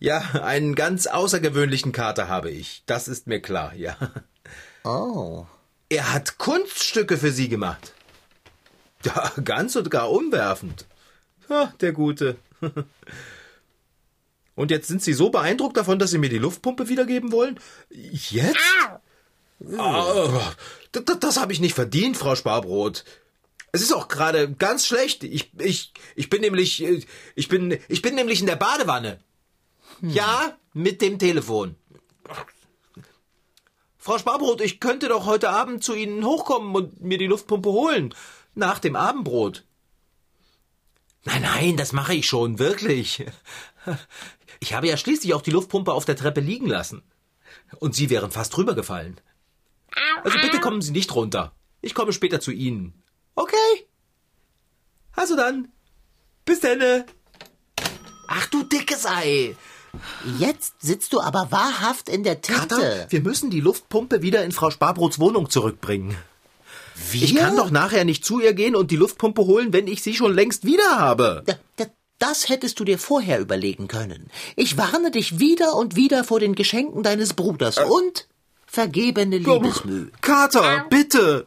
Ja, 0.00 0.18
einen 0.42 0.74
ganz 0.74 1.06
außergewöhnlichen 1.06 1.92
Kater 1.92 2.26
habe 2.26 2.50
ich. 2.50 2.82
Das 2.86 3.06
ist 3.06 3.28
mir 3.28 3.40
klar, 3.40 3.72
ja. 3.72 3.96
Oh. 4.82 5.46
Er 5.90 6.12
hat 6.12 6.38
Kunststücke 6.38 7.16
für 7.16 7.30
Sie 7.30 7.48
gemacht. 7.48 7.94
Ja, 9.04 9.30
ganz 9.44 9.76
und 9.76 9.92
gar 9.92 10.10
umwerfend. 10.10 10.86
Ja, 11.48 11.72
der 11.80 11.92
Gute. 11.92 12.36
Und 14.54 14.70
jetzt 14.70 14.88
sind 14.88 15.02
Sie 15.02 15.12
so 15.12 15.30
beeindruckt 15.30 15.76
davon, 15.76 15.98
dass 15.98 16.10
Sie 16.10 16.18
mir 16.18 16.30
die 16.30 16.38
Luftpumpe 16.38 16.88
wiedergeben 16.88 17.30
wollen? 17.30 17.60
Jetzt? 17.90 18.58
Ah, 19.78 20.52
das, 20.92 21.04
das 21.20 21.40
habe 21.40 21.52
ich 21.52 21.60
nicht 21.60 21.74
verdient, 21.74 22.16
Frau 22.16 22.34
Sparbrot. 22.34 23.04
Es 23.72 23.82
ist 23.82 23.92
auch 23.92 24.08
gerade 24.08 24.52
ganz 24.52 24.86
schlecht. 24.86 25.24
Ich, 25.24 25.52
ich, 25.58 25.92
ich 26.14 26.30
bin 26.30 26.40
nämlich, 26.40 26.82
äh, 26.82 27.02
ich 27.34 27.48
bin, 27.48 27.78
ich 27.88 28.00
bin 28.00 28.14
nämlich 28.14 28.40
in 28.40 28.46
der 28.46 28.56
Badewanne. 28.56 29.20
Ja, 30.00 30.56
mit 30.72 31.02
dem 31.02 31.18
Telefon. 31.18 31.76
Frau 33.98 34.18
Sparbrot, 34.18 34.60
ich 34.60 34.80
könnte 34.80 35.08
doch 35.08 35.26
heute 35.26 35.50
Abend 35.50 35.82
zu 35.82 35.94
Ihnen 35.94 36.24
hochkommen 36.24 36.74
und 36.74 37.02
mir 37.02 37.18
die 37.18 37.26
Luftpumpe 37.26 37.70
holen. 37.70 38.14
Nach 38.54 38.78
dem 38.78 38.96
Abendbrot. 38.96 39.64
Nein, 41.26 41.42
nein, 41.42 41.76
das 41.76 41.92
mache 41.92 42.14
ich 42.14 42.26
schon, 42.26 42.58
wirklich. 42.58 43.24
Ich 44.58 44.72
habe 44.72 44.88
ja 44.88 44.96
schließlich 44.96 45.34
auch 45.34 45.42
die 45.42 45.50
Luftpumpe 45.50 45.92
auf 45.92 46.06
der 46.06 46.16
Treppe 46.16 46.40
liegen 46.40 46.66
lassen. 46.66 47.02
Und 47.78 47.94
Sie 47.94 48.08
wären 48.08 48.30
fast 48.30 48.56
rübergefallen. 48.56 49.20
Also 50.24 50.38
bitte 50.40 50.60
kommen 50.60 50.80
Sie 50.80 50.92
nicht 50.92 51.14
runter. 51.14 51.52
Ich 51.82 51.94
komme 51.94 52.14
später 52.14 52.40
zu 52.40 52.52
Ihnen. 52.52 53.02
Okay? 53.34 53.86
Also 55.12 55.36
dann. 55.36 55.68
Bis 56.46 56.60
denne. 56.60 57.04
Ach 58.28 58.46
du 58.46 58.62
dickes 58.62 59.04
Ei. 59.04 59.56
Jetzt 60.38 60.74
sitzt 60.80 61.12
du 61.12 61.20
aber 61.20 61.50
wahrhaft 61.50 62.08
in 62.08 62.22
der 62.22 62.40
Tinte. 62.40 62.60
Kater, 62.60 63.06
wir 63.10 63.20
müssen 63.20 63.50
die 63.50 63.60
Luftpumpe 63.60 64.22
wieder 64.22 64.42
in 64.44 64.52
Frau 64.52 64.70
Sparbrots 64.70 65.18
Wohnung 65.18 65.50
zurückbringen. 65.50 66.16
Wir? 67.10 67.22
Ich 67.22 67.34
kann 67.34 67.56
doch 67.56 67.70
nachher 67.70 68.04
nicht 68.04 68.24
zu 68.24 68.40
ihr 68.40 68.54
gehen 68.54 68.74
und 68.74 68.90
die 68.90 68.96
Luftpumpe 68.96 69.42
holen, 69.46 69.72
wenn 69.72 69.86
ich 69.86 70.02
sie 70.02 70.14
schon 70.14 70.34
längst 70.34 70.64
wieder 70.64 70.98
habe. 70.98 71.44
Das 72.18 72.48
hättest 72.48 72.80
du 72.80 72.84
dir 72.84 72.98
vorher 72.98 73.40
überlegen 73.40 73.88
können. 73.88 74.30
Ich 74.56 74.78
warne 74.78 75.10
dich 75.10 75.38
wieder 75.38 75.74
und 75.74 75.96
wieder 75.96 76.24
vor 76.24 76.40
den 76.40 76.54
Geschenken 76.54 77.02
deines 77.02 77.34
Bruders 77.34 77.78
und 77.78 78.26
vergebene 78.66 79.38
Liebesmüh. 79.38 80.10
Kater, 80.22 80.86
bitte. 80.88 81.46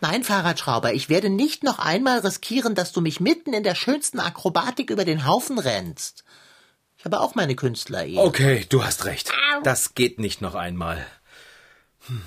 Nein, 0.00 0.24
Fahrradschrauber, 0.24 0.94
ich 0.94 1.08
werde 1.08 1.28
nicht 1.28 1.62
noch 1.62 1.78
einmal 1.78 2.18
riskieren, 2.20 2.74
dass 2.74 2.92
du 2.92 3.00
mich 3.00 3.20
mitten 3.20 3.52
in 3.52 3.62
der 3.62 3.74
schönsten 3.74 4.18
Akrobatik 4.18 4.90
über 4.90 5.04
den 5.04 5.26
Haufen 5.26 5.58
rennst. 5.58 6.24
Ich 6.98 7.04
habe 7.04 7.20
auch 7.20 7.34
meine 7.34 7.54
Künstler 7.54 8.06
eh. 8.06 8.18
Okay, 8.18 8.66
du 8.68 8.84
hast 8.84 9.04
recht. 9.04 9.32
Das 9.62 9.94
geht 9.94 10.18
nicht 10.18 10.40
noch 10.40 10.54
einmal. 10.54 11.06
Hm. 12.06 12.22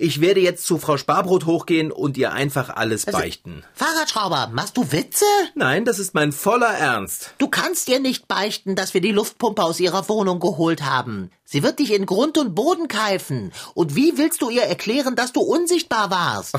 Ich 0.00 0.20
werde 0.20 0.38
jetzt 0.40 0.64
zu 0.64 0.78
Frau 0.78 0.96
Sparbrot 0.96 1.44
hochgehen 1.44 1.90
und 1.90 2.16
ihr 2.16 2.32
einfach 2.32 2.70
alles 2.70 3.04
beichten. 3.04 3.64
Fahrradschrauber, 3.74 4.48
machst 4.52 4.76
du 4.76 4.92
Witze? 4.92 5.24
Nein, 5.56 5.84
das 5.84 5.98
ist 5.98 6.14
mein 6.14 6.30
voller 6.30 6.72
Ernst. 6.72 7.34
Du 7.38 7.48
kannst 7.48 7.88
ihr 7.88 7.98
nicht 7.98 8.28
beichten, 8.28 8.76
dass 8.76 8.94
wir 8.94 9.00
die 9.00 9.10
Luftpumpe 9.10 9.60
aus 9.60 9.80
ihrer 9.80 10.08
Wohnung 10.08 10.38
geholt 10.38 10.84
haben. 10.84 11.32
Sie 11.44 11.64
wird 11.64 11.80
dich 11.80 11.92
in 11.92 12.06
Grund 12.06 12.38
und 12.38 12.54
Boden 12.54 12.86
keifen. 12.86 13.52
Und 13.74 13.96
wie 13.96 14.16
willst 14.16 14.40
du 14.40 14.50
ihr 14.50 14.62
erklären, 14.62 15.16
dass 15.16 15.32
du 15.32 15.40
unsichtbar 15.40 16.12
warst? 16.12 16.54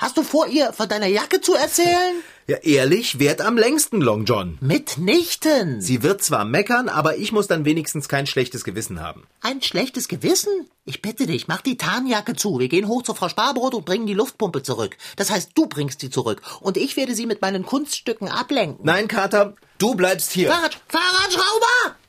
Hast 0.00 0.16
du 0.16 0.22
vor, 0.22 0.46
ihr 0.46 0.72
von 0.72 0.88
deiner 0.88 1.08
Jacke 1.08 1.42
zu 1.42 1.54
erzählen? 1.54 2.22
Ja, 2.46 2.56
ehrlich, 2.62 3.18
währt 3.18 3.42
am 3.42 3.58
längsten, 3.58 4.00
Long 4.00 4.24
John. 4.24 4.56
Mitnichten. 4.62 5.82
Sie 5.82 6.02
wird 6.02 6.22
zwar 6.22 6.46
meckern, 6.46 6.88
aber 6.88 7.18
ich 7.18 7.32
muss 7.32 7.48
dann 7.48 7.66
wenigstens 7.66 8.08
kein 8.08 8.26
schlechtes 8.26 8.64
Gewissen 8.64 9.00
haben. 9.02 9.24
Ein 9.42 9.60
schlechtes 9.60 10.08
Gewissen? 10.08 10.70
Ich 10.86 11.02
bitte 11.02 11.26
dich, 11.26 11.48
mach 11.48 11.60
die 11.60 11.76
Tarnjacke 11.76 12.34
zu. 12.34 12.58
Wir 12.58 12.68
gehen 12.68 12.88
hoch 12.88 13.02
zu 13.02 13.12
Frau 13.12 13.28
Sparbrot 13.28 13.74
und 13.74 13.84
bringen 13.84 14.06
die 14.06 14.14
Luftpumpe 14.14 14.62
zurück. 14.62 14.96
Das 15.16 15.30
heißt, 15.30 15.50
du 15.54 15.66
bringst 15.66 16.00
sie 16.00 16.08
zurück. 16.08 16.40
Und 16.62 16.78
ich 16.78 16.96
werde 16.96 17.14
sie 17.14 17.26
mit 17.26 17.42
meinen 17.42 17.66
Kunststücken 17.66 18.28
ablenken. 18.28 18.86
Nein, 18.86 19.06
Kater, 19.06 19.54
du 19.76 19.94
bleibst 19.96 20.32
hier. 20.32 20.50
Fahrrad, 20.50 20.80
Fahrradschrauber! 20.88 21.99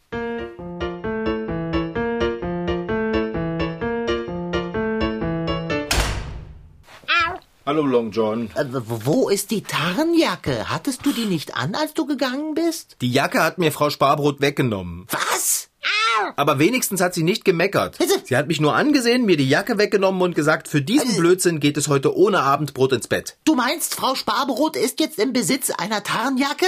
Hallo, 7.71 7.85
Long 7.85 8.11
John. 8.11 8.49
Äh, 8.55 8.65
wo 8.69 9.29
ist 9.29 9.49
die 9.49 9.61
Tarnjacke? 9.61 10.69
Hattest 10.69 11.05
du 11.05 11.13
die 11.13 11.23
nicht 11.23 11.55
an, 11.55 11.73
als 11.73 11.93
du 11.93 12.05
gegangen 12.05 12.53
bist? 12.53 12.97
Die 12.99 13.09
Jacke 13.09 13.41
hat 13.41 13.59
mir 13.59 13.71
Frau 13.71 13.89
Sparbrot 13.89 14.41
weggenommen. 14.41 15.07
Was? 15.09 15.69
Aber 16.35 16.59
wenigstens 16.59 16.99
hat 16.99 17.13
sie 17.13 17.23
nicht 17.23 17.45
gemeckert. 17.45 17.97
Sie 18.25 18.35
hat 18.35 18.49
mich 18.49 18.59
nur 18.59 18.75
angesehen, 18.75 19.25
mir 19.25 19.37
die 19.37 19.47
Jacke 19.47 19.77
weggenommen 19.77 20.21
und 20.21 20.35
gesagt, 20.35 20.67
für 20.67 20.81
diesen 20.81 21.15
Blödsinn 21.15 21.61
geht 21.61 21.77
es 21.77 21.87
heute 21.87 22.13
ohne 22.13 22.41
Abendbrot 22.41 22.91
ins 22.91 23.07
Bett. 23.07 23.37
Du 23.45 23.55
meinst, 23.55 23.95
Frau 23.95 24.15
Sparbrot 24.15 24.75
ist 24.75 24.99
jetzt 24.99 25.17
im 25.17 25.31
Besitz 25.31 25.69
einer 25.69 26.03
Tarnjacke? 26.03 26.67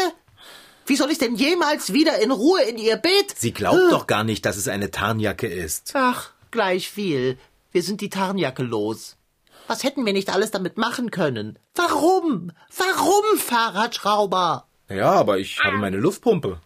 Wie 0.86 0.96
soll 0.96 1.12
ich 1.12 1.18
denn 1.18 1.36
jemals 1.36 1.92
wieder 1.92 2.22
in 2.22 2.32
Ruhe 2.32 2.62
in 2.62 2.78
ihr 2.78 2.96
Bett? 2.96 3.36
Sie 3.36 3.52
glaubt 3.52 3.92
doch 3.92 4.08
gar 4.08 4.24
nicht, 4.24 4.46
dass 4.46 4.56
es 4.56 4.70
eine 4.70 4.89
Tarnjacke 4.89 5.48
ist. 5.48 5.92
Ach, 5.96 6.30
gleich 6.52 6.89
viel. 6.89 7.38
Wir 7.74 7.84
sind 7.84 8.00
die 8.00 8.10
Tarnjacke 8.10 8.63
los. 8.63 9.18
Was 9.67 9.84
hätten 9.84 10.06
wir 10.06 10.13
nicht 10.13 10.30
alles 10.30 10.52
damit 10.52 10.78
machen 10.78 11.12
können? 11.12 11.58
Warum? 11.76 12.52
Warum, 12.76 13.38
Fahrradschrauber? 13.38 14.67
Ja, 14.89 15.12
aber 15.12 15.39
ich 15.39 15.60
habe 15.63 15.78
meine 15.78 15.97
Luftpumpe. 15.97 16.60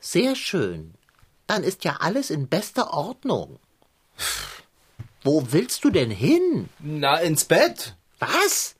Sehr 0.00 0.36
schön. 0.36 0.94
Dann 1.46 1.64
ist 1.64 1.84
ja 1.84 1.96
alles 2.00 2.30
in 2.30 2.48
bester 2.48 2.92
Ordnung. 2.92 3.58
Wo 5.22 5.46
willst 5.50 5.84
du 5.84 5.90
denn 5.90 6.10
hin? 6.10 6.68
Na, 6.80 7.18
ins 7.18 7.44
Bett. 7.44 7.96
Was? 8.18 8.74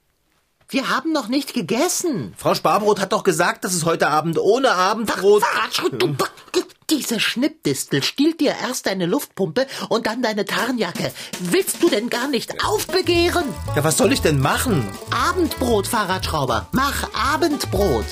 Wir 0.69 0.89
haben 0.89 1.13
noch 1.13 1.29
nicht 1.29 1.55
gegessen. 1.55 2.35
Frau 2.37 2.55
Sparbrot 2.55 3.01
hat 3.01 3.13
doch 3.13 3.25
gesagt, 3.25 3.65
dass 3.65 3.75
es 3.75 3.85
heute 3.85 4.09
Abend 4.09 4.39
ohne 4.39 4.73
Abendbrot... 4.73 5.43
Fahrradschrauber, 5.43 6.29
du, 6.53 6.63
diese 6.93 7.21
Schnippdistel 7.21 8.03
stiehlt 8.03 8.41
dir 8.41 8.55
erst 8.63 8.87
deine 8.87 9.07
Luftpumpe 9.07 9.67
und 9.89 10.07
dann 10.07 10.21
deine 10.21 10.45
Tarnjacke. 10.45 11.11
Willst 11.41 11.83
du 11.83 11.89
denn 11.89 12.11
gar 12.11 12.29
nicht 12.29 12.63
aufbegehren? 12.65 13.45
Ja, 13.75 13.83
was 13.83 13.97
soll 13.97 14.13
ich 14.13 14.21
denn 14.21 14.39
machen? 14.39 14.87
Abendbrot, 15.11 15.87
Fahrradschrauber. 15.87 16.67
Mach 16.73 17.09
Abendbrot. 17.15 18.05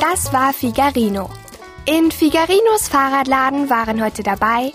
Das 0.00 0.32
war 0.32 0.52
Figarino. 0.52 1.30
In 1.86 2.10
Figarinos 2.10 2.88
Fahrradladen 2.88 3.70
waren 3.70 4.02
heute 4.02 4.24
dabei 4.24 4.72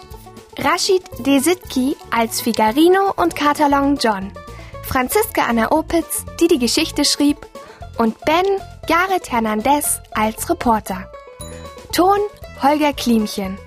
Rashid 0.58 1.04
Desitki 1.20 1.98
als 2.12 2.40
Figarino 2.40 3.14
und 3.18 3.36
Katalon 3.36 3.98
John, 3.98 4.32
Franziska 4.84 5.48
Anna 5.50 5.74
Opitz, 5.74 6.24
die 6.40 6.48
die 6.48 6.60
Geschichte 6.60 7.04
schrieb, 7.04 7.46
und 7.98 8.18
Ben 8.26 8.46
Gareth 8.88 9.32
Hernandez 9.32 10.00
als 10.12 10.48
Reporter. 10.48 11.10
Ton 11.92 12.20
Holger 12.62 12.94
Klimchen. 12.94 13.58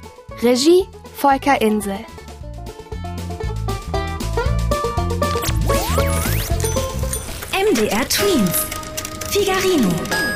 Regie 0.42 0.86
Volker 1.16 1.60
Insel. 1.60 1.98
MDR 7.52 8.08
Twins. 8.08 8.66
Figarino. 9.30 10.27